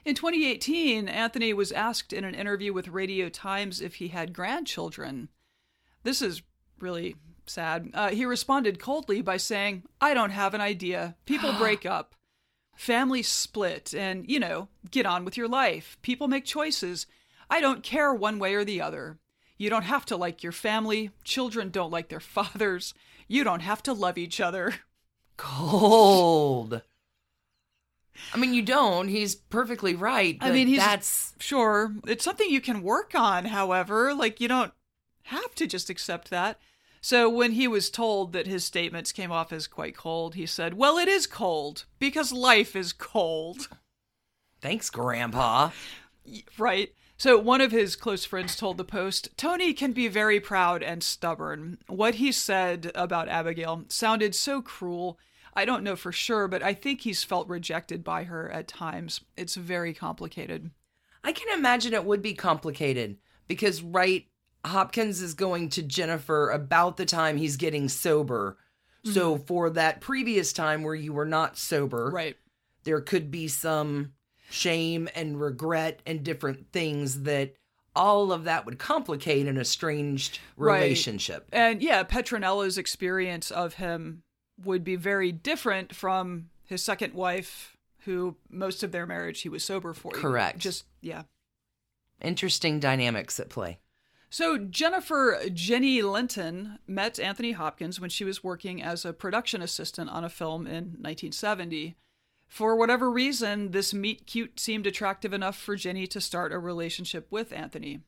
In 0.06 0.14
2018, 0.14 1.06
Anthony 1.06 1.52
was 1.52 1.70
asked 1.70 2.14
in 2.14 2.24
an 2.24 2.34
interview 2.34 2.72
with 2.72 2.88
Radio 2.88 3.28
Times 3.28 3.82
if 3.82 3.96
he 3.96 4.08
had 4.08 4.32
grandchildren. 4.32 5.28
This 6.02 6.22
is 6.22 6.40
really 6.80 7.16
sad. 7.44 7.90
Uh, 7.92 8.08
he 8.08 8.24
responded 8.24 8.80
coldly 8.80 9.20
by 9.20 9.37
saying, 9.37 9.82
I 10.00 10.14
don't 10.14 10.30
have 10.30 10.54
an 10.54 10.62
idea. 10.62 11.14
People 11.26 11.52
break 11.58 11.84
up, 11.84 12.14
families 12.74 13.28
split, 13.28 13.92
and, 13.94 14.28
you 14.30 14.40
know, 14.40 14.68
get 14.90 15.04
on 15.04 15.26
with 15.26 15.37
your 15.37 15.48
life. 15.48 15.98
People 16.00 16.26
make 16.26 16.46
choices. 16.46 17.06
I 17.50 17.61
don't 17.61 17.82
care 17.82 18.14
one 18.14 18.38
way 18.38 18.54
or 18.54 18.64
the 18.64 18.80
other. 18.80 19.18
You 19.58 19.68
don't 19.68 19.82
have 19.82 20.06
to 20.06 20.16
like 20.16 20.42
your 20.42 20.52
family. 20.52 21.11
Children 21.24 21.70
don't 21.70 21.90
like 21.90 22.08
their 22.08 22.20
fathers. 22.37 22.94
You 23.28 23.44
don't 23.44 23.60
have 23.60 23.82
to 23.84 23.92
love 23.92 24.18
each 24.18 24.40
other. 24.40 24.74
Cold. 25.36 26.82
I 28.32 28.36
mean, 28.36 28.52
you 28.52 28.62
don't. 28.62 29.08
He's 29.08 29.34
perfectly 29.36 29.94
right. 29.94 30.36
I 30.40 30.50
mean, 30.50 30.66
he's 30.66 30.78
that's 30.78 31.34
sure 31.38 31.94
it's 32.06 32.24
something 32.24 32.50
you 32.50 32.60
can 32.60 32.82
work 32.82 33.14
on. 33.14 33.44
However, 33.44 34.12
like 34.12 34.40
you 34.40 34.48
don't 34.48 34.72
have 35.24 35.54
to 35.56 35.66
just 35.66 35.88
accept 35.88 36.30
that. 36.30 36.58
So 37.00 37.30
when 37.30 37.52
he 37.52 37.68
was 37.68 37.90
told 37.90 38.32
that 38.32 38.48
his 38.48 38.64
statements 38.64 39.12
came 39.12 39.30
off 39.30 39.52
as 39.52 39.68
quite 39.68 39.96
cold, 39.96 40.34
he 40.34 40.46
said, 40.46 40.74
"Well, 40.74 40.98
it 40.98 41.08
is 41.08 41.26
cold 41.26 41.84
because 41.98 42.32
life 42.32 42.74
is 42.74 42.92
cold." 42.92 43.68
thanks, 44.60 44.90
Grandpa. 44.90 45.70
Right. 46.58 46.92
So 47.18 47.37
one 47.37 47.61
of 47.61 47.72
his 47.72 47.96
close 47.96 48.24
friends 48.24 48.54
told 48.54 48.78
the 48.78 48.85
Post, 48.85 49.31
Tony 49.37 49.72
can 49.74 49.92
be 49.92 50.07
very 50.07 50.38
proud 50.38 50.85
and 50.85 51.02
stubborn. 51.02 51.78
What 51.88 52.14
he 52.16 52.31
said 52.31 52.92
about 52.94 53.28
Abigail 53.28 53.85
sounded 53.88 54.37
so 54.37 54.62
cruel. 54.62 55.18
I 55.52 55.64
don't 55.64 55.83
know 55.83 55.96
for 55.96 56.12
sure, 56.12 56.46
but 56.46 56.62
I 56.62 56.74
think 56.74 57.00
he's 57.00 57.24
felt 57.24 57.48
rejected 57.48 58.04
by 58.04 58.22
her 58.24 58.48
at 58.52 58.68
times. 58.68 59.20
It's 59.37 59.57
very 59.57 59.92
complicated. 59.92 60.70
I 61.24 61.33
can 61.33 61.59
imagine 61.59 61.92
it 61.92 62.04
would 62.04 62.22
be 62.22 62.35
complicated 62.35 63.16
because, 63.48 63.83
right, 63.83 64.26
Hopkins 64.64 65.20
is 65.20 65.35
going 65.35 65.70
to 65.70 65.83
Jennifer 65.83 66.50
about 66.50 66.96
the 66.96 67.07
time 67.07 67.37
he's 67.37 67.57
getting 67.57 67.88
sober. 67.88 68.59
So, 69.04 69.35
mm-hmm. 69.35 69.44
for 69.44 69.70
that 69.70 70.00
previous 70.00 70.52
time 70.52 70.85
where 70.85 70.94
you 70.94 71.12
were 71.12 71.24
not 71.24 71.57
sober, 71.59 72.11
Right. 72.12 72.37
there 72.85 73.00
could 73.00 73.31
be 73.31 73.48
some 73.48 74.12
shame 74.50 75.08
and 75.14 75.40
regret 75.40 76.00
and 76.06 76.22
different 76.24 76.72
things 76.72 77.22
that 77.22 77.54
all 77.94 78.32
of 78.32 78.44
that 78.44 78.64
would 78.64 78.78
complicate 78.78 79.46
an 79.46 79.58
estranged 79.58 80.38
Right. 80.56 80.82
relationship. 80.82 81.48
And 81.52 81.82
yeah, 81.82 82.04
Petronella's 82.04 82.78
experience 82.78 83.50
of 83.50 83.74
him 83.74 84.22
would 84.64 84.84
be 84.84 84.96
very 84.96 85.32
different 85.32 85.94
from 85.94 86.50
his 86.64 86.82
second 86.82 87.14
wife, 87.14 87.76
who 88.04 88.37
most 88.48 88.82
of 88.82 88.92
their 88.92 89.06
marriage 89.06 89.40
he 89.40 89.48
was 89.48 89.64
sober 89.64 89.92
for. 89.94 90.12
Correct. 90.12 90.58
Just, 90.58 90.84
yeah. 91.00 91.22
Interesting 92.22 92.80
dynamics 92.80 93.38
at 93.38 93.48
play. 93.48 93.78
So 94.30 94.58
Jennifer 94.58 95.40
Jenny 95.52 96.02
Linton 96.02 96.78
met 96.87 97.18
Anthony 97.18 97.52
Hopkins 97.52 97.98
when 98.00 98.11
she 98.11 98.24
was 98.24 98.44
working 98.44 98.82
as 98.82 99.04
a 99.04 99.12
production 99.12 99.62
assistant 99.62 100.11
on 100.11 100.22
a 100.24 100.28
film 100.28 100.66
in 100.66 100.96
1970. 101.00 101.96
For 102.48 102.74
whatever 102.74 103.11
reason, 103.11 103.70
this 103.70 103.94
meet 103.94 104.26
cute 104.26 104.58
seemed 104.58 104.87
attractive 104.87 105.32
enough 105.32 105.56
for 105.56 105.76
Jenny 105.76 106.06
to 106.08 106.20
start 106.20 106.52
a 106.52 106.58
relationship 106.58 107.28
with 107.30 107.52
Anthony. 107.52 108.00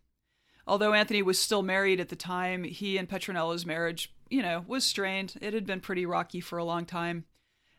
Although 0.67 0.95
Anthony 0.95 1.23
was 1.23 1.39
still 1.39 1.63
married 1.63 2.01
at 2.01 2.09
the 2.09 2.17
time, 2.17 2.65
he 2.65 2.97
and 2.97 3.09
Petronella's 3.09 3.67
marriage, 3.67 4.13
you 4.29 4.43
know, 4.43 4.65
was 4.67 4.85
strained. 4.85 5.35
It 5.41 5.53
had 5.53 5.67
been 5.67 5.81
pretty 5.81 6.07
rocky 6.07 6.41
for 6.41 6.59
a 6.59 6.65
long 6.65 6.87
time. 6.87 7.25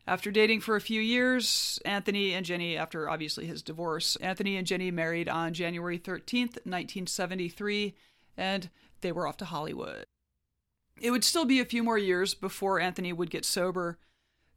After 0.08 0.32
dating 0.32 0.62
for 0.62 0.76
a 0.76 0.82
few 0.82 1.00
years, 1.00 1.80
Anthony 1.86 2.34
and 2.34 2.46
Jenny, 2.46 2.76
after 2.76 3.10
obviously 3.10 3.46
his 3.46 3.62
divorce, 3.62 4.16
Anthony 4.18 4.58
and 4.58 4.66
Jenny 4.66 4.92
married 4.92 5.30
on 5.30 5.54
January 5.54 6.00
13th, 6.00 6.58
1973, 6.66 7.96
and 8.36 8.70
they 9.02 9.12
were 9.12 9.28
off 9.28 9.38
to 9.38 9.46
Hollywood. 9.46 10.06
It 11.00 11.12
would 11.12 11.24
still 11.24 11.46
be 11.46 11.60
a 11.60 11.66
few 11.66 11.84
more 11.84 11.98
years 11.98 12.34
before 12.34 12.80
Anthony 12.80 13.14
would 13.14 13.30
get 13.30 13.46
sober. 13.46 14.00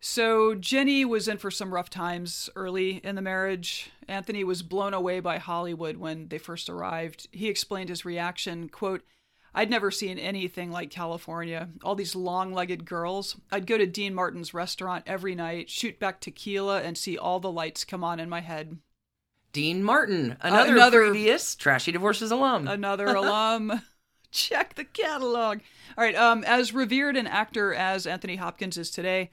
So 0.06 0.54
Jenny 0.54 1.06
was 1.06 1.28
in 1.28 1.38
for 1.38 1.50
some 1.50 1.72
rough 1.72 1.88
times 1.88 2.50
early 2.54 3.00
in 3.02 3.14
the 3.14 3.22
marriage. 3.22 3.90
Anthony 4.06 4.44
was 4.44 4.62
blown 4.62 4.92
away 4.92 5.18
by 5.20 5.38
Hollywood 5.38 5.96
when 5.96 6.28
they 6.28 6.36
first 6.36 6.68
arrived. 6.68 7.26
He 7.32 7.48
explained 7.48 7.88
his 7.88 8.04
reaction, 8.04 8.68
quote, 8.68 9.00
I'd 9.54 9.70
never 9.70 9.90
seen 9.90 10.18
anything 10.18 10.70
like 10.70 10.90
California. 10.90 11.70
All 11.82 11.94
these 11.94 12.14
long 12.14 12.52
legged 12.52 12.84
girls. 12.84 13.36
I'd 13.50 13.66
go 13.66 13.78
to 13.78 13.86
Dean 13.86 14.14
Martin's 14.14 14.52
restaurant 14.52 15.04
every 15.06 15.34
night, 15.34 15.70
shoot 15.70 15.98
back 15.98 16.20
tequila, 16.20 16.82
and 16.82 16.98
see 16.98 17.16
all 17.16 17.40
the 17.40 17.50
lights 17.50 17.86
come 17.86 18.04
on 18.04 18.20
in 18.20 18.28
my 18.28 18.42
head. 18.42 18.76
Dean 19.54 19.82
Martin, 19.82 20.36
another, 20.42 20.74
another- 20.74 21.10
previous 21.12 21.54
Trashy 21.54 21.92
Divorces 21.92 22.30
alum. 22.30 22.68
Another 22.68 23.06
alum. 23.14 23.80
Check 24.30 24.74
the 24.74 24.84
catalog. 24.84 25.60
All 25.96 26.04
right. 26.04 26.14
Um, 26.14 26.44
as 26.44 26.74
revered 26.74 27.16
an 27.16 27.26
actor 27.26 27.72
as 27.72 28.06
Anthony 28.06 28.36
Hopkins 28.36 28.76
is 28.76 28.90
today, 28.90 29.30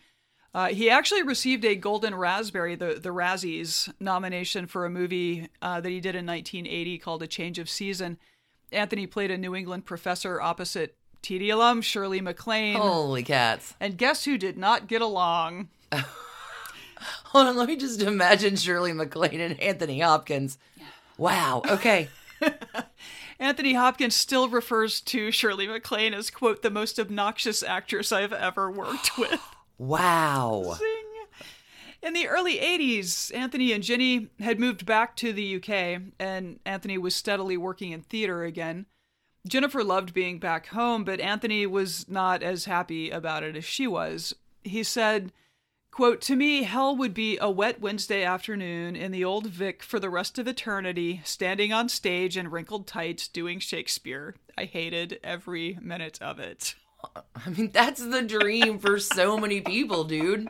uh, 0.54 0.68
he 0.68 0.90
actually 0.90 1.24
received 1.24 1.64
a 1.64 1.76
Golden 1.76 2.16
Raspberry, 2.16 2.76
the 2.76 3.00
the 3.02 3.10
Razzies 3.10 3.92
nomination 4.00 4.68
for 4.68 4.86
a 4.86 4.90
movie 4.90 5.48
uh, 5.62 5.80
that 5.82 5.90
he 5.90 6.00
did 6.00 6.16
in 6.16 6.26
1980 6.26 6.98
called 6.98 7.24
A 7.24 7.28
Change 7.28 7.60
of 7.60 7.70
Season. 7.70 8.18
Anthony 8.72 9.06
played 9.08 9.32
a 9.32 9.38
New 9.38 9.56
England 9.56 9.86
professor 9.86 10.42
opposite 10.42 10.96
TD 11.24 11.52
alum 11.54 11.82
Shirley 11.82 12.22
MacLaine. 12.22 12.78
Holy 12.78 13.24
cats. 13.24 13.76
And 13.80 13.98
guess 13.98 14.26
who 14.26 14.38
did 14.38 14.58
not 14.58 14.88
get 14.88 15.02
along? 15.02 15.70
Hold 17.26 17.48
on, 17.48 17.58
let 17.58 17.68
me 17.68 17.76
just 17.76 18.02
imagine 18.02 18.56
Shirley 18.56 18.94
MacLaine 18.94 19.40
and 19.40 19.60
Anthony 19.60 20.00
Hopkins. 20.00 20.58
Wow. 21.18 21.62
Okay. 21.68 22.10
Anthony 23.40 23.74
Hopkins 23.74 24.16
still 24.16 24.50
refers 24.50 25.02
to 25.02 25.32
Shirley 25.32 25.68
MacLaine 25.68 26.14
as, 26.14 26.30
quote, 26.30 26.62
the 26.62 26.70
most 26.70 27.00
obnoxious 27.00 27.64
actress 27.64 28.12
I've 28.12 28.34
ever 28.34 28.70
worked 28.70 29.12
with. 29.18 29.40
Wow. 29.82 30.76
Zing. 30.78 31.48
In 32.04 32.14
the 32.14 32.28
early 32.28 32.58
80s, 32.60 33.34
Anthony 33.34 33.74
and 33.74 33.84
Jenny 33.84 34.30
had 34.40 34.60
moved 34.60 34.86
back 34.86 35.16
to 35.16 35.34
the 35.34 35.56
UK, 35.56 36.04
and 36.20 36.60
Anthony 36.68 37.00
was 37.00 37.16
steadily 37.16 37.58
working 37.58 37.92
in 37.92 38.02
theater 38.02 38.44
again. 38.44 38.86
Jennifer 39.48 39.84
loved 39.84 40.14
being 40.14 40.38
back 40.38 40.68
home, 40.68 41.04
but 41.04 41.20
Anthony 41.20 41.66
was 41.66 42.08
not 42.08 42.44
as 42.44 42.66
happy 42.66 43.10
about 43.10 43.42
it 43.42 43.56
as 43.56 43.66
she 43.66 43.88
was. 43.88 44.36
He 44.64 44.84
said, 44.84 45.32
quote, 45.90 46.22
To 46.22 46.36
me, 46.36 46.62
hell 46.62 46.96
would 46.96 47.16
be 47.16 47.40
a 47.42 47.50
wet 47.50 47.82
Wednesday 47.82 48.24
afternoon 48.24 48.96
in 48.96 49.12
the 49.12 49.26
old 49.26 49.48
Vic 49.48 49.82
for 49.82 50.00
the 50.00 50.12
rest 50.12 50.38
of 50.38 50.48
eternity, 50.48 51.22
standing 51.24 51.74
on 51.74 51.90
stage 51.90 52.38
in 52.38 52.52
wrinkled 52.52 52.86
tights 52.86 53.28
doing 53.28 53.58
Shakespeare. 53.58 54.36
I 54.56 54.66
hated 54.66 55.20
every 55.24 55.80
minute 55.82 56.20
of 56.22 56.40
it. 56.40 56.76
I 57.46 57.50
mean, 57.50 57.72
that's 57.72 58.04
the 58.06 58.22
dream 58.22 58.80
for 58.80 59.00
so 59.00 59.38
many 59.38 59.62
people, 59.62 60.04
dude. 60.04 60.50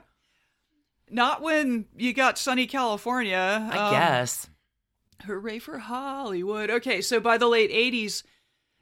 Not 1.09 1.41
when 1.41 1.85
you 1.97 2.13
got 2.13 2.37
sunny 2.37 2.67
California. 2.67 3.69
I 3.71 3.77
Um, 3.77 3.93
guess. 3.93 4.47
Hooray 5.25 5.59
for 5.59 5.77
Hollywood. 5.79 6.69
Okay, 6.69 7.01
so 7.01 7.19
by 7.19 7.37
the 7.37 7.47
late 7.47 7.71
80s, 7.71 8.23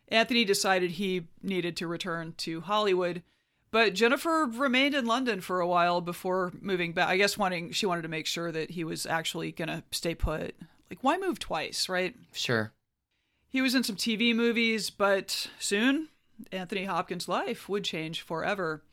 Anthony 0.07 0.45
decided 0.45 0.91
he 0.91 1.27
needed 1.43 1.75
to 1.77 1.87
return 1.87 2.33
to 2.37 2.61
Hollywood, 2.61 3.23
but 3.71 3.93
Jennifer 3.93 4.45
remained 4.45 4.95
in 4.95 5.05
London 5.05 5.41
for 5.41 5.59
a 5.59 5.67
while 5.67 6.01
before 6.01 6.51
moving 6.61 6.93
back. 6.93 7.09
I 7.09 7.17
guess 7.17 7.37
wanting 7.37 7.71
she 7.71 7.85
wanted 7.85 8.03
to 8.03 8.07
make 8.07 8.25
sure 8.25 8.51
that 8.51 8.71
he 8.71 8.83
was 8.83 9.05
actually 9.05 9.51
going 9.51 9.67
to 9.67 9.83
stay 9.91 10.15
put. 10.15 10.55
Like 10.89 10.99
why 11.01 11.17
move 11.17 11.37
twice, 11.39 11.87
right? 11.89 12.15
Sure. 12.33 12.71
He 13.49 13.61
was 13.61 13.75
in 13.75 13.83
some 13.83 13.95
TV 13.95 14.33
movies, 14.35 14.89
but 14.89 15.49
soon 15.59 16.07
Anthony 16.51 16.85
Hopkins' 16.85 17.27
life 17.27 17.67
would 17.69 17.83
change 17.83 18.21
forever. 18.21 18.83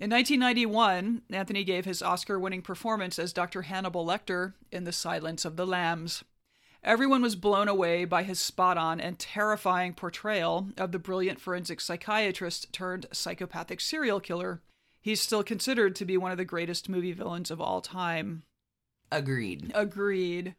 In 0.00 0.10
1991, 0.10 1.22
Anthony 1.30 1.64
gave 1.64 1.84
his 1.84 2.02
Oscar 2.02 2.38
winning 2.38 2.62
performance 2.62 3.18
as 3.18 3.32
Dr. 3.32 3.62
Hannibal 3.62 4.06
Lecter 4.06 4.54
in 4.70 4.84
The 4.84 4.92
Silence 4.92 5.44
of 5.44 5.56
the 5.56 5.66
Lambs. 5.66 6.22
Everyone 6.84 7.22
was 7.22 7.34
blown 7.34 7.66
away 7.66 8.04
by 8.04 8.22
his 8.22 8.38
spot 8.38 8.78
on 8.78 9.00
and 9.00 9.18
terrifying 9.18 9.94
portrayal 9.94 10.68
of 10.76 10.92
the 10.92 11.00
brilliant 11.00 11.40
forensic 11.40 11.80
psychiatrist 11.80 12.72
turned 12.72 13.06
psychopathic 13.10 13.80
serial 13.80 14.20
killer. 14.20 14.62
He's 15.00 15.20
still 15.20 15.42
considered 15.42 15.96
to 15.96 16.04
be 16.04 16.16
one 16.16 16.30
of 16.30 16.38
the 16.38 16.44
greatest 16.44 16.88
movie 16.88 17.12
villains 17.12 17.50
of 17.50 17.60
all 17.60 17.80
time. 17.80 18.44
Agreed. 19.10 19.72
Agreed. 19.74 20.54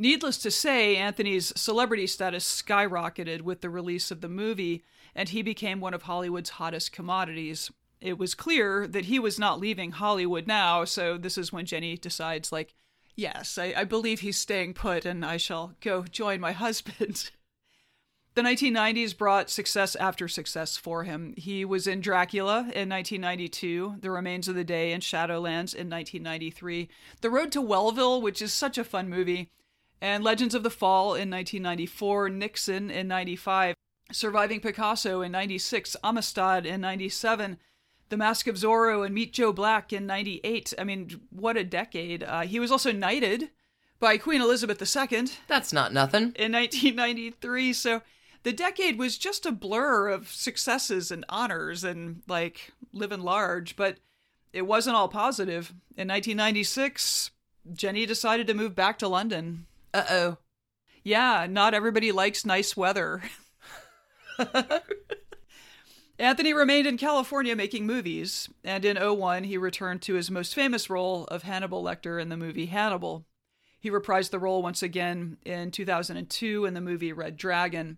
Needless 0.00 0.38
to 0.38 0.50
say, 0.50 0.96
Anthony's 0.96 1.52
celebrity 1.60 2.06
status 2.06 2.62
skyrocketed 2.62 3.42
with 3.42 3.60
the 3.60 3.68
release 3.68 4.10
of 4.10 4.22
the 4.22 4.30
movie, 4.30 4.82
and 5.14 5.28
he 5.28 5.42
became 5.42 5.78
one 5.78 5.92
of 5.92 6.04
Hollywood's 6.04 6.48
hottest 6.48 6.90
commodities. 6.90 7.70
It 8.00 8.16
was 8.16 8.34
clear 8.34 8.86
that 8.86 9.04
he 9.04 9.18
was 9.18 9.38
not 9.38 9.60
leaving 9.60 9.90
Hollywood 9.90 10.46
now, 10.46 10.86
so 10.86 11.18
this 11.18 11.36
is 11.36 11.52
when 11.52 11.66
Jenny 11.66 11.98
decides, 11.98 12.50
like, 12.50 12.72
yes, 13.14 13.58
I, 13.58 13.74
I 13.76 13.84
believe 13.84 14.20
he's 14.20 14.38
staying 14.38 14.72
put, 14.72 15.04
and 15.04 15.22
I 15.22 15.36
shall 15.36 15.74
go 15.82 16.04
join 16.04 16.40
my 16.40 16.52
husband. 16.52 17.30
The 18.34 18.42
1990s 18.42 19.18
brought 19.18 19.50
success 19.50 19.96
after 19.96 20.28
success 20.28 20.76
for 20.76 21.02
him. 21.02 21.34
He 21.36 21.64
was 21.64 21.88
in 21.88 22.00
Dracula 22.00 22.58
in 22.60 22.88
1992, 22.88 23.96
The 24.00 24.10
Remains 24.12 24.46
of 24.46 24.54
the 24.54 24.62
Day 24.62 24.92
in 24.92 25.00
Shadowlands 25.00 25.74
in 25.74 25.90
1993, 25.90 26.88
The 27.22 27.28
Road 27.28 27.50
to 27.50 27.60
Wellville, 27.60 28.22
which 28.22 28.40
is 28.40 28.52
such 28.52 28.78
a 28.78 28.84
fun 28.84 29.08
movie, 29.08 29.50
and 30.00 30.24
Legends 30.24 30.54
of 30.54 30.62
the 30.62 30.70
Fall 30.70 31.08
in 31.14 31.30
1994, 31.30 32.28
Nixon 32.30 32.90
in 32.90 33.08
95. 33.08 33.74
Surviving 34.12 34.60
Picasso 34.60 35.22
in 35.22 35.30
96, 35.32 35.96
Amistad 36.02 36.66
in 36.66 36.80
97, 36.80 37.58
The 38.08 38.16
Mask 38.16 38.48
of 38.48 38.56
Zorro 38.56 39.04
and 39.06 39.14
Meet 39.14 39.32
Joe 39.32 39.52
Black 39.52 39.92
in 39.92 40.06
98. 40.06 40.74
I 40.78 40.84
mean, 40.84 41.20
what 41.30 41.56
a 41.56 41.62
decade. 41.64 42.24
Uh, 42.24 42.40
he 42.40 42.58
was 42.58 42.72
also 42.72 42.90
knighted 42.90 43.50
by 44.00 44.18
Queen 44.18 44.40
Elizabeth 44.40 44.80
II 44.80 45.26
That's 45.46 45.72
not 45.72 45.92
nothing. 45.92 46.32
in 46.34 46.52
1993. 46.52 47.72
So 47.72 48.02
the 48.42 48.52
decade 48.52 48.98
was 48.98 49.18
just 49.18 49.46
a 49.46 49.52
blur 49.52 50.08
of 50.08 50.28
successes 50.28 51.10
and 51.10 51.24
honors 51.28 51.84
and 51.84 52.22
like 52.26 52.72
living 52.92 53.20
large, 53.20 53.76
but 53.76 53.98
it 54.52 54.62
wasn't 54.62 54.96
all 54.96 55.08
positive. 55.08 55.68
In 55.96 56.08
1996, 56.08 57.30
Jenny 57.72 58.06
decided 58.06 58.46
to 58.48 58.54
move 58.54 58.74
back 58.74 58.98
to 58.98 59.08
London. 59.08 59.66
Uh 59.92 60.04
oh. 60.10 60.36
Yeah, 61.02 61.46
not 61.48 61.74
everybody 61.74 62.12
likes 62.12 62.44
nice 62.44 62.76
weather. 62.76 63.22
Anthony 66.18 66.52
remained 66.52 66.86
in 66.86 66.98
California 66.98 67.56
making 67.56 67.86
movies, 67.86 68.48
and 68.62 68.84
in 68.84 68.98
01 68.98 69.44
he 69.44 69.56
returned 69.56 70.02
to 70.02 70.14
his 70.14 70.30
most 70.30 70.54
famous 70.54 70.90
role 70.90 71.24
of 71.24 71.44
Hannibal 71.44 71.82
Lecter 71.82 72.20
in 72.20 72.28
the 72.28 72.36
movie 72.36 72.66
Hannibal. 72.66 73.24
He 73.80 73.90
reprised 73.90 74.28
the 74.30 74.38
role 74.38 74.62
once 74.62 74.82
again 74.82 75.38
in 75.46 75.70
2002 75.70 76.66
in 76.66 76.74
the 76.74 76.80
movie 76.82 77.14
Red 77.14 77.38
Dragon. 77.38 77.96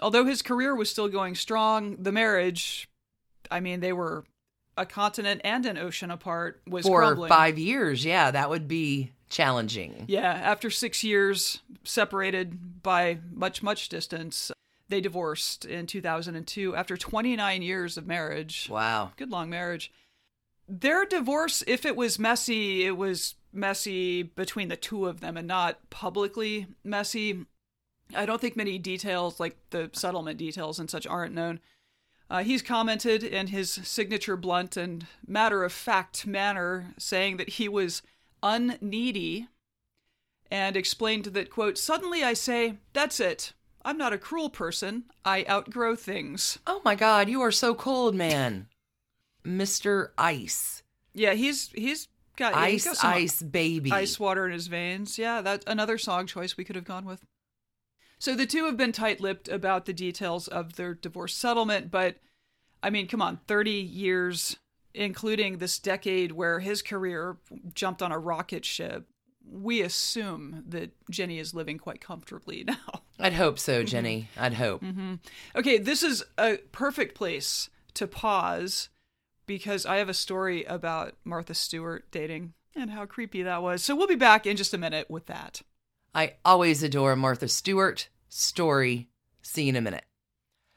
Although 0.00 0.24
his 0.24 0.40
career 0.40 0.74
was 0.74 0.88
still 0.88 1.08
going 1.08 1.34
strong, 1.34 1.96
the 2.02 2.10
marriage, 2.12 2.88
I 3.50 3.60
mean, 3.60 3.80
they 3.80 3.92
were 3.92 4.24
a 4.78 4.86
continent 4.86 5.42
and 5.44 5.66
an 5.66 5.76
ocean 5.76 6.10
apart, 6.10 6.62
was 6.66 6.86
For 6.86 7.00
crumbling. 7.02 7.28
five 7.28 7.58
years, 7.58 8.02
yeah, 8.02 8.30
that 8.30 8.48
would 8.48 8.66
be 8.66 9.12
challenging. 9.32 10.04
Yeah, 10.06 10.32
after 10.32 10.70
six 10.70 11.02
years 11.02 11.60
separated 11.84 12.82
by 12.82 13.18
much, 13.32 13.62
much 13.62 13.88
distance, 13.88 14.52
they 14.88 15.00
divorced 15.00 15.64
in 15.64 15.86
2002 15.86 16.76
after 16.76 16.96
29 16.96 17.62
years 17.62 17.96
of 17.96 18.06
marriage. 18.06 18.68
Wow. 18.70 19.12
Good 19.16 19.30
long 19.30 19.48
marriage. 19.50 19.90
Their 20.68 21.04
divorce, 21.04 21.64
if 21.66 21.84
it 21.84 21.96
was 21.96 22.18
messy, 22.18 22.84
it 22.84 22.96
was 22.96 23.34
messy 23.52 24.22
between 24.22 24.68
the 24.68 24.76
two 24.76 25.06
of 25.06 25.20
them 25.20 25.36
and 25.36 25.48
not 25.48 25.90
publicly 25.90 26.66
messy. 26.84 27.46
I 28.14 28.26
don't 28.26 28.40
think 28.40 28.56
many 28.56 28.78
details, 28.78 29.40
like 29.40 29.56
the 29.70 29.90
settlement 29.92 30.38
details 30.38 30.78
and 30.78 30.90
such, 30.90 31.06
aren't 31.06 31.34
known. 31.34 31.60
Uh, 32.30 32.42
he's 32.42 32.62
commented 32.62 33.22
in 33.22 33.48
his 33.48 33.70
signature 33.70 34.36
blunt 34.36 34.76
and 34.76 35.06
matter 35.26 35.64
of 35.64 35.72
fact 35.72 36.26
manner, 36.26 36.94
saying 36.98 37.38
that 37.38 37.50
he 37.50 37.68
was 37.68 38.02
unneedy 38.42 39.48
and 40.50 40.76
explained 40.76 41.24
that, 41.26 41.50
quote, 41.50 41.78
suddenly 41.78 42.22
I 42.22 42.34
say, 42.34 42.74
that's 42.92 43.20
it. 43.20 43.52
I'm 43.84 43.98
not 43.98 44.12
a 44.12 44.18
cruel 44.18 44.50
person. 44.50 45.04
I 45.24 45.44
outgrow 45.48 45.96
things. 45.96 46.58
Oh 46.66 46.80
my 46.84 46.94
God, 46.94 47.28
you 47.28 47.40
are 47.40 47.50
so 47.50 47.74
cold, 47.74 48.14
man. 48.14 48.66
Mr. 49.44 50.10
Ice. 50.18 50.82
Yeah, 51.14 51.34
he's 51.34 51.68
he's 51.74 52.08
got 52.36 52.54
yeah, 52.54 52.66
he's 52.68 52.86
Ice, 52.86 53.02
got 53.02 53.14
ice, 53.16 53.42
baby. 53.42 53.90
ice 53.90 54.20
water 54.20 54.46
in 54.46 54.52
his 54.52 54.68
veins. 54.68 55.18
Yeah, 55.18 55.40
that's 55.42 55.64
another 55.66 55.98
song 55.98 56.26
choice 56.26 56.56
we 56.56 56.64
could 56.64 56.76
have 56.76 56.84
gone 56.84 57.04
with. 57.04 57.24
So 58.18 58.36
the 58.36 58.46
two 58.46 58.66
have 58.66 58.76
been 58.76 58.92
tight-lipped 58.92 59.48
about 59.48 59.84
the 59.84 59.92
details 59.92 60.46
of 60.46 60.76
their 60.76 60.94
divorce 60.94 61.34
settlement, 61.34 61.90
but 61.90 62.16
I 62.80 62.88
mean, 62.90 63.08
come 63.08 63.20
on, 63.20 63.40
30 63.48 63.72
years 63.72 64.56
including 64.94 65.58
this 65.58 65.78
decade 65.78 66.32
where 66.32 66.60
his 66.60 66.82
career 66.82 67.36
jumped 67.74 68.02
on 68.02 68.12
a 68.12 68.18
rocket 68.18 68.64
ship. 68.64 69.06
We 69.50 69.82
assume 69.82 70.64
that 70.68 70.92
Jenny 71.10 71.38
is 71.38 71.52
living 71.54 71.78
quite 71.78 72.00
comfortably 72.00 72.64
now. 72.66 72.76
I'd 73.18 73.32
hope 73.34 73.54
Mm-hmm. 73.56 73.60
so, 73.60 73.82
Jenny. 73.82 74.28
I'd 74.38 74.54
hope. 74.54 74.82
Okay, 75.56 75.78
this 75.78 76.02
is 76.02 76.24
a 76.38 76.58
perfect 76.72 77.14
place 77.16 77.68
to 77.94 78.06
pause 78.06 78.88
because 79.46 79.84
I 79.84 79.96
have 79.96 80.08
a 80.08 80.14
story 80.14 80.64
about 80.64 81.14
Martha 81.24 81.54
Stewart 81.54 82.04
dating 82.10 82.54
and 82.74 82.90
how 82.90 83.04
creepy 83.06 83.42
that 83.42 83.62
was. 83.62 83.82
So 83.82 83.94
we'll 83.96 84.06
be 84.06 84.14
back 84.14 84.46
in 84.46 84.56
just 84.56 84.72
a 84.74 84.78
minute 84.78 85.10
with 85.10 85.26
that. 85.26 85.62
I 86.14 86.34
always 86.44 86.82
adore 86.82 87.16
Martha 87.16 87.48
Stewart. 87.48 88.08
Story. 88.28 89.08
See 89.42 89.64
you 89.64 89.70
in 89.70 89.76
a 89.76 89.80
minute. 89.80 90.04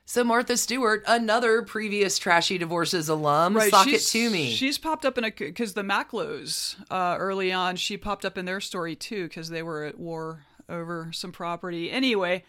So 0.07 0.23
Martha 0.23 0.55
Stewart, 0.55 1.03
another 1.07 1.63
previous 1.63 2.19
Trashy 2.19 2.59
Divorces 2.59 3.09
alum, 3.09 3.59
sock 3.59 3.87
it 3.87 3.89
she's- 3.89 4.11
to 4.11 4.29
me. 4.29 4.51
She's 4.51 4.77
popped 4.77 5.03
up 5.03 5.17
in 5.17 5.23
a 5.23 5.31
because 5.31 5.73
the 5.73 5.81
Macklowes 5.81 6.75
uh, 6.91 7.17
early 7.17 7.51
on. 7.51 7.75
She 7.75 7.97
popped 7.97 8.23
up 8.23 8.37
in 8.37 8.45
their 8.45 8.61
story 8.61 8.95
too 8.95 9.27
because 9.27 9.49
they 9.49 9.63
were 9.63 9.83
at 9.83 9.97
war 9.99 10.43
over 10.69 11.09
some 11.11 11.31
property. 11.31 11.89
Anyway, 11.91 12.43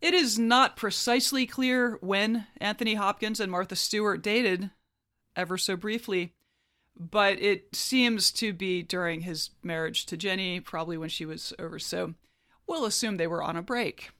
it 0.00 0.14
is 0.14 0.38
not 0.38 0.76
precisely 0.76 1.46
clear 1.46 1.98
when 2.00 2.46
Anthony 2.58 2.94
Hopkins 2.94 3.40
and 3.40 3.52
Martha 3.52 3.76
Stewart 3.76 4.22
dated, 4.22 4.70
ever 5.36 5.58
so 5.58 5.76
briefly, 5.76 6.32
but 6.98 7.38
it 7.38 7.74
seems 7.76 8.30
to 8.32 8.54
be 8.54 8.82
during 8.82 9.20
his 9.20 9.50
marriage 9.62 10.06
to 10.06 10.16
Jenny, 10.16 10.60
probably 10.60 10.96
when 10.96 11.10
she 11.10 11.26
was 11.26 11.52
over. 11.58 11.78
So 11.78 12.14
we'll 12.66 12.86
assume 12.86 13.16
they 13.18 13.26
were 13.26 13.42
on 13.42 13.56
a 13.56 13.62
break. 13.62 14.10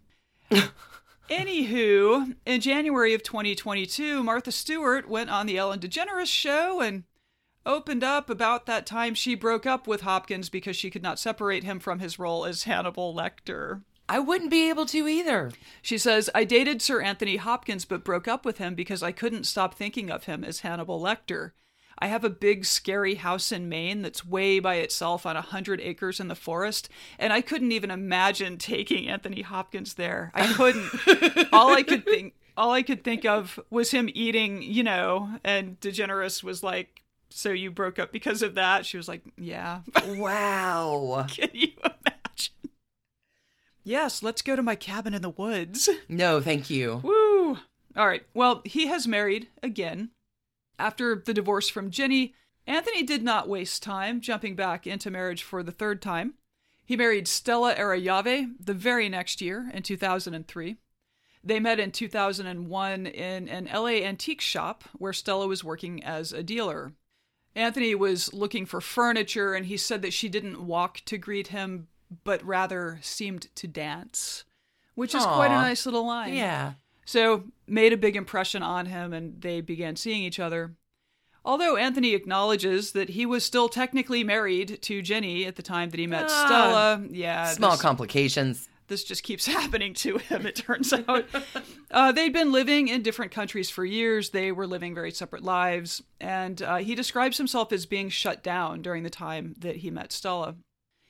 Anywho, 1.28 2.36
in 2.46 2.60
January 2.60 3.12
of 3.12 3.22
2022, 3.22 4.22
Martha 4.22 4.52
Stewart 4.52 5.08
went 5.08 5.28
on 5.28 5.46
the 5.46 5.58
Ellen 5.58 5.80
DeGeneres 5.80 6.26
show 6.26 6.80
and 6.80 7.02
opened 7.64 8.04
up 8.04 8.30
about 8.30 8.66
that 8.66 8.86
time 8.86 9.12
she 9.12 9.34
broke 9.34 9.66
up 9.66 9.88
with 9.88 10.02
Hopkins 10.02 10.48
because 10.48 10.76
she 10.76 10.88
could 10.88 11.02
not 11.02 11.18
separate 11.18 11.64
him 11.64 11.80
from 11.80 11.98
his 11.98 12.18
role 12.18 12.44
as 12.44 12.62
Hannibal 12.62 13.12
Lecter. 13.12 13.82
I 14.08 14.20
wouldn't 14.20 14.52
be 14.52 14.68
able 14.68 14.86
to 14.86 15.08
either. 15.08 15.50
She 15.82 15.98
says, 15.98 16.30
I 16.32 16.44
dated 16.44 16.80
Sir 16.80 17.00
Anthony 17.00 17.36
Hopkins 17.36 17.84
but 17.84 18.04
broke 18.04 18.28
up 18.28 18.44
with 18.44 18.58
him 18.58 18.76
because 18.76 19.02
I 19.02 19.10
couldn't 19.10 19.44
stop 19.44 19.74
thinking 19.74 20.10
of 20.10 20.24
him 20.24 20.44
as 20.44 20.60
Hannibal 20.60 21.02
Lecter. 21.02 21.50
I 21.98 22.08
have 22.08 22.24
a 22.24 22.30
big, 22.30 22.64
scary 22.64 23.14
house 23.14 23.52
in 23.52 23.68
Maine 23.68 24.02
that's 24.02 24.24
way 24.24 24.58
by 24.58 24.76
itself 24.76 25.24
on 25.24 25.36
a 25.36 25.40
hundred 25.40 25.80
acres 25.80 26.20
in 26.20 26.28
the 26.28 26.34
forest, 26.34 26.88
and 27.18 27.32
I 27.32 27.40
couldn't 27.40 27.72
even 27.72 27.90
imagine 27.90 28.58
taking 28.58 29.08
Anthony 29.08 29.42
Hopkins 29.42 29.94
there. 29.94 30.30
I 30.34 30.52
couldn't. 30.52 31.48
all 31.52 31.74
I 31.74 31.82
could 31.82 32.04
think, 32.04 32.34
all 32.56 32.72
I 32.72 32.82
could 32.82 33.02
think 33.02 33.24
of 33.24 33.58
was 33.70 33.90
him 33.90 34.10
eating, 34.12 34.62
you 34.62 34.82
know. 34.82 35.30
And 35.42 35.80
DeGeneres 35.80 36.42
was 36.42 36.62
like, 36.62 37.02
"So 37.30 37.50
you 37.50 37.70
broke 37.70 37.98
up 37.98 38.12
because 38.12 38.42
of 38.42 38.54
that?" 38.54 38.84
She 38.84 38.96
was 38.96 39.08
like, 39.08 39.22
"Yeah." 39.38 39.80
Wow. 40.06 41.26
Can 41.30 41.48
you 41.52 41.72
imagine? 41.82 42.54
Yes, 43.84 44.22
let's 44.22 44.42
go 44.42 44.56
to 44.56 44.62
my 44.62 44.74
cabin 44.74 45.14
in 45.14 45.22
the 45.22 45.30
woods. 45.30 45.88
No, 46.08 46.40
thank 46.40 46.68
you. 46.68 47.00
Woo! 47.02 47.58
All 47.96 48.06
right. 48.06 48.24
Well, 48.34 48.60
he 48.64 48.88
has 48.88 49.06
married 49.06 49.48
again. 49.62 50.10
After 50.78 51.22
the 51.24 51.34
divorce 51.34 51.68
from 51.68 51.90
Jenny, 51.90 52.34
Anthony 52.66 53.02
did 53.02 53.22
not 53.22 53.48
waste 53.48 53.82
time 53.82 54.20
jumping 54.20 54.56
back 54.56 54.86
into 54.86 55.10
marriage 55.10 55.42
for 55.42 55.62
the 55.62 55.72
third 55.72 56.02
time. 56.02 56.34
He 56.84 56.96
married 56.96 57.28
Stella 57.28 57.74
Arroyave 57.74 58.48
the 58.64 58.74
very 58.74 59.08
next 59.08 59.40
year 59.40 59.70
in 59.72 59.82
2003. 59.82 60.76
They 61.42 61.60
met 61.60 61.78
in 61.78 61.92
2001 61.92 63.06
in 63.06 63.48
an 63.48 63.68
LA 63.72 64.02
antique 64.02 64.40
shop 64.40 64.84
where 64.94 65.12
Stella 65.12 65.46
was 65.46 65.62
working 65.62 66.02
as 66.02 66.32
a 66.32 66.42
dealer. 66.42 66.92
Anthony 67.54 67.94
was 67.94 68.34
looking 68.34 68.66
for 68.66 68.80
furniture 68.80 69.54
and 69.54 69.66
he 69.66 69.76
said 69.76 70.02
that 70.02 70.12
she 70.12 70.28
didn't 70.28 70.66
walk 70.66 71.02
to 71.06 71.18
greet 71.18 71.48
him, 71.48 71.88
but 72.24 72.44
rather 72.44 72.98
seemed 73.00 73.54
to 73.54 73.68
dance, 73.68 74.44
which 74.94 75.14
is 75.14 75.24
quite 75.24 75.52
a 75.52 75.62
nice 75.62 75.86
little 75.86 76.06
line. 76.06 76.34
Yeah. 76.34 76.74
So, 77.06 77.44
made 77.66 77.92
a 77.94 77.96
big 77.96 78.16
impression 78.16 78.62
on 78.62 78.86
him 78.86 79.12
and 79.14 79.40
they 79.40 79.60
began 79.62 79.96
seeing 79.96 80.22
each 80.22 80.38
other. 80.38 80.74
Although 81.44 81.76
Anthony 81.76 82.12
acknowledges 82.14 82.90
that 82.92 83.10
he 83.10 83.24
was 83.24 83.44
still 83.44 83.68
technically 83.68 84.24
married 84.24 84.82
to 84.82 85.00
Jenny 85.00 85.46
at 85.46 85.54
the 85.54 85.62
time 85.62 85.90
that 85.90 86.00
he 86.00 86.06
met 86.08 86.26
Ah, 86.28 86.44
Stella. 86.46 87.06
Yeah. 87.08 87.46
Small 87.52 87.70
this, 87.70 87.80
complications. 87.80 88.68
this 88.88 89.04
just 89.04 89.22
keeps 89.22 89.46
happening 89.58 89.94
to 89.94 90.18
him, 90.18 90.44
it 90.44 90.56
turns 90.56 90.92
out. 90.92 91.24
uh, 91.92 92.10
they'd 92.10 92.32
been 92.32 92.50
living 92.50 92.88
in 92.88 93.02
different 93.02 93.30
countries 93.30 93.70
for 93.70 93.84
years. 93.84 94.30
They 94.30 94.50
were 94.50 94.66
living 94.66 94.92
very 94.92 95.12
separate 95.12 95.44
lives. 95.44 96.02
And 96.20 96.60
uh, 96.60 96.76
he 96.78 96.96
describes 96.96 97.38
himself 97.38 97.72
as 97.72 97.86
being 97.86 98.08
shut 98.08 98.42
down 98.42 98.82
during 98.82 99.04
the 99.04 99.10
time 99.10 99.54
that 99.58 99.76
he 99.76 99.90
met 99.92 100.10
Stella. 100.10 100.56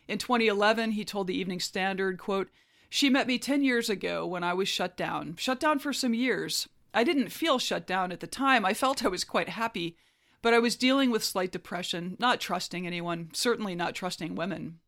In 0.06 0.18
2011, 0.18 0.90
he 0.92 1.04
told 1.06 1.26
the 1.28 1.38
Evening 1.38 1.61
Standard, 1.61 2.18
quote, 2.18 2.48
She 2.88 3.11
met 3.11 3.27
me 3.27 3.38
10 3.38 3.62
years 3.62 3.90
ago 3.90 4.27
when 4.27 4.44
I 4.44 4.55
was 4.55 4.68
shut 4.68 4.96
down, 4.96 5.37
shut 5.37 5.61
down 5.61 5.79
for 5.79 5.92
some 5.92 6.14
years. 6.14 6.68
I 6.94 7.05
didn't 7.05 7.31
feel 7.31 7.59
shut 7.59 7.87
down 7.87 8.12
at 8.12 8.20
the 8.20 8.27
time. 8.27 8.64
I 8.64 8.75
felt 8.75 9.05
I 9.05 9.09
was 9.09 9.25
quite 9.25 9.51
happy, 9.51 9.96
but 10.40 10.55
I 10.55 10.59
was 10.59 10.77
dealing 10.77 11.11
with 11.11 11.25
slight 11.25 11.53
depression, 11.53 12.16
not 12.18 12.40
trusting 12.40 12.87
anyone, 12.87 13.31
certainly 13.33 13.75
not 13.75 13.94
trusting 13.94 14.35
women. 14.35 14.79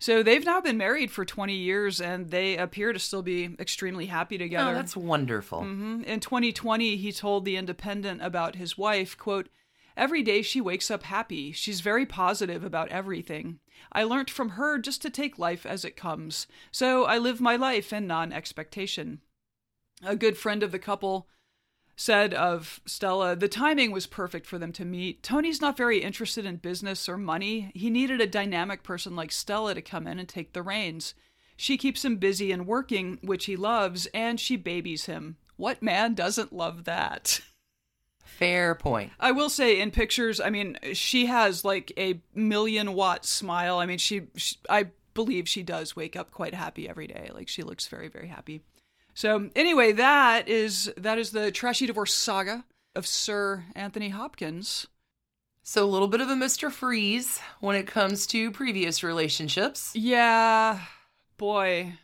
So 0.00 0.22
they've 0.22 0.44
now 0.44 0.60
been 0.60 0.76
married 0.76 1.10
for 1.10 1.24
20 1.24 1.54
years 1.54 2.00
and 2.00 2.30
they 2.30 2.56
appear 2.56 2.92
to 2.92 2.98
still 2.98 3.22
be 3.22 3.56
extremely 3.58 4.06
happy 4.06 4.38
together. 4.38 4.70
Oh, 4.70 4.74
that's 4.74 4.96
wonderful. 4.96 5.62
Mhm. 5.62 6.04
In 6.04 6.20
2020, 6.20 6.96
he 6.96 7.12
told 7.12 7.44
The 7.44 7.56
Independent 7.56 8.22
about 8.22 8.56
his 8.56 8.78
wife, 8.78 9.18
quote, 9.18 9.48
Every 9.98 10.22
day 10.22 10.42
she 10.42 10.60
wakes 10.60 10.92
up 10.92 11.02
happy. 11.02 11.50
She's 11.50 11.80
very 11.80 12.06
positive 12.06 12.62
about 12.62 12.88
everything. 12.90 13.58
I 13.90 14.04
learnt 14.04 14.30
from 14.30 14.50
her 14.50 14.78
just 14.78 15.02
to 15.02 15.10
take 15.10 15.40
life 15.40 15.66
as 15.66 15.84
it 15.84 15.96
comes. 15.96 16.46
So 16.70 17.04
I 17.04 17.18
live 17.18 17.40
my 17.40 17.56
life 17.56 17.92
in 17.92 18.06
non 18.06 18.32
expectation. 18.32 19.22
A 20.04 20.14
good 20.14 20.38
friend 20.38 20.62
of 20.62 20.70
the 20.70 20.78
couple 20.78 21.28
said 21.96 22.32
of 22.32 22.80
Stella, 22.86 23.34
the 23.34 23.48
timing 23.48 23.90
was 23.90 24.06
perfect 24.06 24.46
for 24.46 24.56
them 24.56 24.70
to 24.74 24.84
meet. 24.84 25.24
Tony's 25.24 25.60
not 25.60 25.76
very 25.76 25.98
interested 25.98 26.46
in 26.46 26.56
business 26.58 27.08
or 27.08 27.18
money. 27.18 27.72
He 27.74 27.90
needed 27.90 28.20
a 28.20 28.26
dynamic 28.28 28.84
person 28.84 29.16
like 29.16 29.32
Stella 29.32 29.74
to 29.74 29.82
come 29.82 30.06
in 30.06 30.20
and 30.20 30.28
take 30.28 30.52
the 30.52 30.62
reins. 30.62 31.14
She 31.56 31.76
keeps 31.76 32.04
him 32.04 32.18
busy 32.18 32.52
and 32.52 32.68
working, 32.68 33.18
which 33.20 33.46
he 33.46 33.56
loves, 33.56 34.06
and 34.14 34.38
she 34.38 34.54
babies 34.54 35.06
him. 35.06 35.38
What 35.56 35.82
man 35.82 36.14
doesn't 36.14 36.52
love 36.52 36.84
that? 36.84 37.40
Fair 38.36 38.74
point. 38.74 39.12
I 39.18 39.32
will 39.32 39.50
say 39.50 39.80
in 39.80 39.90
pictures, 39.90 40.40
I 40.40 40.50
mean, 40.50 40.78
she 40.92 41.26
has 41.26 41.64
like 41.64 41.92
a 41.96 42.20
million 42.34 42.94
watt 42.94 43.24
smile. 43.24 43.78
I 43.78 43.86
mean, 43.86 43.98
she, 43.98 44.22
she 44.36 44.56
I 44.68 44.90
believe 45.14 45.48
she 45.48 45.62
does 45.64 45.96
wake 45.96 46.14
up 46.14 46.30
quite 46.30 46.54
happy 46.54 46.88
every 46.88 47.06
day. 47.08 47.30
Like 47.34 47.48
she 47.48 47.62
looks 47.62 47.88
very, 47.88 48.08
very 48.08 48.28
happy. 48.28 48.60
So 49.14 49.50
anyway, 49.56 49.92
that 49.92 50.48
is 50.48 50.92
that 50.96 51.18
is 51.18 51.32
the 51.32 51.50
trashy 51.50 51.86
divorce 51.86 52.14
saga 52.14 52.64
of 52.94 53.06
Sir 53.06 53.64
Anthony 53.74 54.10
Hopkins. 54.10 54.86
So 55.64 55.84
a 55.84 55.86
little 55.86 56.06
bit 56.06 56.20
of 56.20 56.30
a 56.30 56.34
Mr. 56.34 56.70
Freeze 56.70 57.40
when 57.60 57.74
it 57.74 57.86
comes 57.86 58.26
to 58.28 58.52
previous 58.52 59.02
relationships. 59.02 59.90
Yeah, 59.94 60.80
boy. 61.36 61.94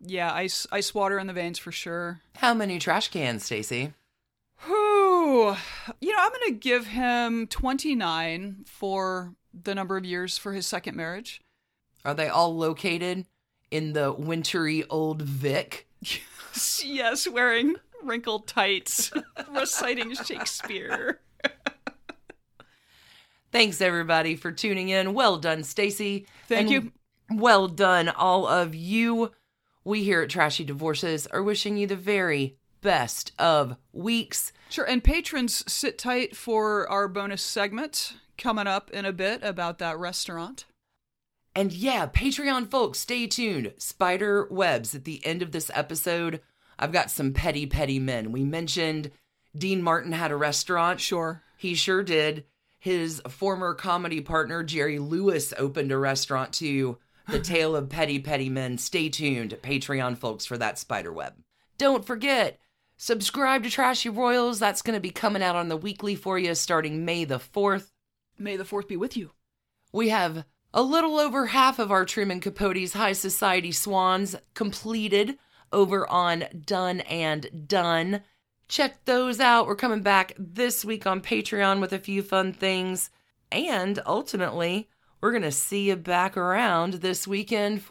Yeah, 0.00 0.32
ice 0.32 0.66
ice 0.70 0.92
water 0.92 1.18
in 1.18 1.26
the 1.26 1.32
veins 1.32 1.58
for 1.58 1.72
sure. 1.72 2.20
How 2.36 2.52
many 2.52 2.78
trash 2.78 3.08
cans, 3.08 3.44
Stacie? 3.44 3.94
Whew. 5.34 5.56
You 6.00 6.12
know, 6.12 6.18
I'm 6.20 6.30
going 6.30 6.52
to 6.52 6.60
give 6.60 6.86
him 6.86 7.48
29 7.48 8.66
for 8.66 9.34
the 9.52 9.74
number 9.74 9.96
of 9.96 10.04
years 10.04 10.38
for 10.38 10.52
his 10.52 10.64
second 10.64 10.96
marriage. 10.96 11.40
Are 12.04 12.14
they 12.14 12.28
all 12.28 12.56
located 12.56 13.26
in 13.68 13.94
the 13.94 14.12
wintry 14.12 14.84
old 14.88 15.22
Vic? 15.22 15.88
yes, 16.84 17.26
wearing 17.26 17.74
wrinkled 18.04 18.46
tights, 18.46 19.10
reciting 19.50 20.14
Shakespeare. 20.14 21.18
Thanks 23.50 23.80
everybody 23.80 24.36
for 24.36 24.52
tuning 24.52 24.90
in. 24.90 25.14
Well 25.14 25.38
done, 25.38 25.62
Stacie. 25.62 26.26
Thank 26.46 26.60
And 26.60 26.70
you. 26.70 26.92
Well 27.28 27.66
done, 27.66 28.08
all 28.08 28.46
of 28.46 28.76
you. 28.76 29.32
We 29.82 30.04
here 30.04 30.22
at 30.22 30.30
Trashy 30.30 30.62
Divorces 30.62 31.26
are 31.26 31.42
wishing 31.42 31.76
you 31.76 31.88
the 31.88 31.96
very 31.96 32.56
best 32.84 33.32
of 33.38 33.76
weeks. 33.92 34.52
Sure, 34.68 34.84
and 34.84 35.02
patrons 35.02 35.64
sit 35.72 35.98
tight 35.98 36.36
for 36.36 36.88
our 36.88 37.08
bonus 37.08 37.42
segment 37.42 38.14
coming 38.38 38.68
up 38.68 38.90
in 38.90 39.04
a 39.04 39.12
bit 39.12 39.42
about 39.42 39.78
that 39.78 39.98
restaurant. 39.98 40.66
And 41.56 41.72
yeah, 41.72 42.06
Patreon 42.06 42.70
folks, 42.70 42.98
stay 43.00 43.26
tuned. 43.26 43.72
Spider 43.78 44.46
webs 44.50 44.94
at 44.94 45.04
the 45.04 45.24
end 45.24 45.40
of 45.40 45.52
this 45.52 45.70
episode. 45.74 46.40
I've 46.78 46.92
got 46.92 47.10
some 47.10 47.32
petty, 47.32 47.64
petty 47.66 47.98
men. 47.98 48.32
We 48.32 48.44
mentioned 48.44 49.10
Dean 49.56 49.82
Martin 49.82 50.12
had 50.12 50.30
a 50.30 50.36
restaurant. 50.36 51.00
Sure. 51.00 51.42
He 51.56 51.74
sure 51.74 52.02
did. 52.02 52.44
His 52.78 53.22
former 53.28 53.72
comedy 53.72 54.20
partner, 54.20 54.62
Jerry 54.62 54.98
Lewis, 54.98 55.54
opened 55.56 55.90
a 55.90 55.96
restaurant 55.96 56.52
too. 56.52 56.98
The 57.28 57.40
Tale 57.40 57.74
of 57.76 57.88
Petty, 57.88 58.18
Petty 58.18 58.50
Men. 58.50 58.76
Stay 58.76 59.08
tuned, 59.08 59.56
Patreon 59.62 60.18
folks, 60.18 60.44
for 60.44 60.58
that 60.58 60.78
spider 60.78 61.10
web. 61.10 61.32
Don't 61.78 62.04
forget, 62.04 62.58
subscribe 62.96 63.62
to 63.64 63.70
Trashy 63.70 64.08
Royals. 64.08 64.58
That's 64.58 64.82
going 64.82 64.96
to 64.96 65.00
be 65.00 65.10
coming 65.10 65.42
out 65.42 65.56
on 65.56 65.68
the 65.68 65.76
weekly 65.76 66.14
for 66.14 66.38
you 66.38 66.54
starting 66.54 67.04
May 67.04 67.24
the 67.24 67.38
4th. 67.38 67.90
May 68.38 68.56
the 68.56 68.64
fourth 68.64 68.88
be 68.88 68.96
with 68.96 69.16
you. 69.16 69.30
We 69.92 70.08
have 70.08 70.44
a 70.72 70.82
little 70.82 71.18
over 71.18 71.46
half 71.46 71.78
of 71.78 71.92
our 71.92 72.04
Truman 72.04 72.40
Capote's 72.40 72.94
High 72.94 73.12
Society 73.12 73.70
Swans 73.70 74.34
completed 74.54 75.38
over 75.72 76.08
on 76.10 76.44
Done 76.64 77.00
and 77.00 77.68
Done. 77.68 78.22
Check 78.66 79.04
those 79.04 79.38
out. 79.38 79.66
We're 79.66 79.76
coming 79.76 80.02
back 80.02 80.32
this 80.36 80.84
week 80.84 81.06
on 81.06 81.20
Patreon 81.20 81.80
with 81.80 81.92
a 81.92 81.98
few 81.98 82.22
fun 82.22 82.52
things. 82.52 83.10
And 83.52 84.00
ultimately, 84.04 84.88
we're 85.20 85.30
going 85.30 85.42
to 85.42 85.52
see 85.52 85.88
you 85.88 85.96
back 85.96 86.36
around 86.36 86.94
this 86.94 87.26
weekend. 87.26 87.82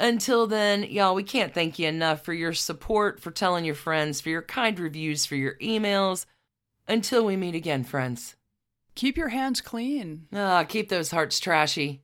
Until 0.00 0.46
then, 0.46 0.84
y'all, 0.84 1.14
we 1.14 1.22
can't 1.22 1.52
thank 1.52 1.78
you 1.78 1.86
enough 1.86 2.24
for 2.24 2.32
your 2.32 2.54
support, 2.54 3.20
for 3.20 3.30
telling 3.30 3.66
your 3.66 3.74
friends, 3.74 4.22
for 4.22 4.30
your 4.30 4.40
kind 4.40 4.80
reviews, 4.80 5.26
for 5.26 5.36
your 5.36 5.56
emails. 5.56 6.24
Until 6.88 7.26
we 7.26 7.36
meet 7.36 7.54
again, 7.54 7.84
friends. 7.84 8.34
Keep 8.94 9.18
your 9.18 9.28
hands 9.28 9.60
clean. 9.60 10.26
Ah, 10.32 10.64
keep 10.64 10.88
those 10.88 11.10
hearts 11.10 11.38
trashy. 11.38 12.00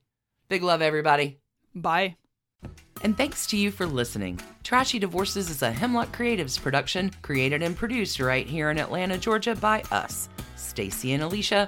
Big 0.47 0.61
love, 0.61 0.83
everybody. 0.83 1.39
Bye. 1.73 2.17
And 3.01 3.17
thanks 3.17 3.47
to 3.47 3.57
you 3.57 3.71
for 3.71 3.87
listening. 3.87 4.39
Trashy 4.63 4.99
Divorces 4.99 5.49
is 5.49 5.63
a 5.63 5.71
Hemlock 5.71 6.15
Creatives 6.15 6.61
production, 6.61 7.11
created 7.23 7.63
and 7.63 7.75
produced 7.75 8.19
right 8.19 8.45
here 8.45 8.69
in 8.69 8.77
Atlanta, 8.77 9.17
Georgia 9.17 9.55
by 9.55 9.81
us, 9.91 10.29
Stacie 10.55 11.15
and 11.15 11.23
Alicia, 11.23 11.67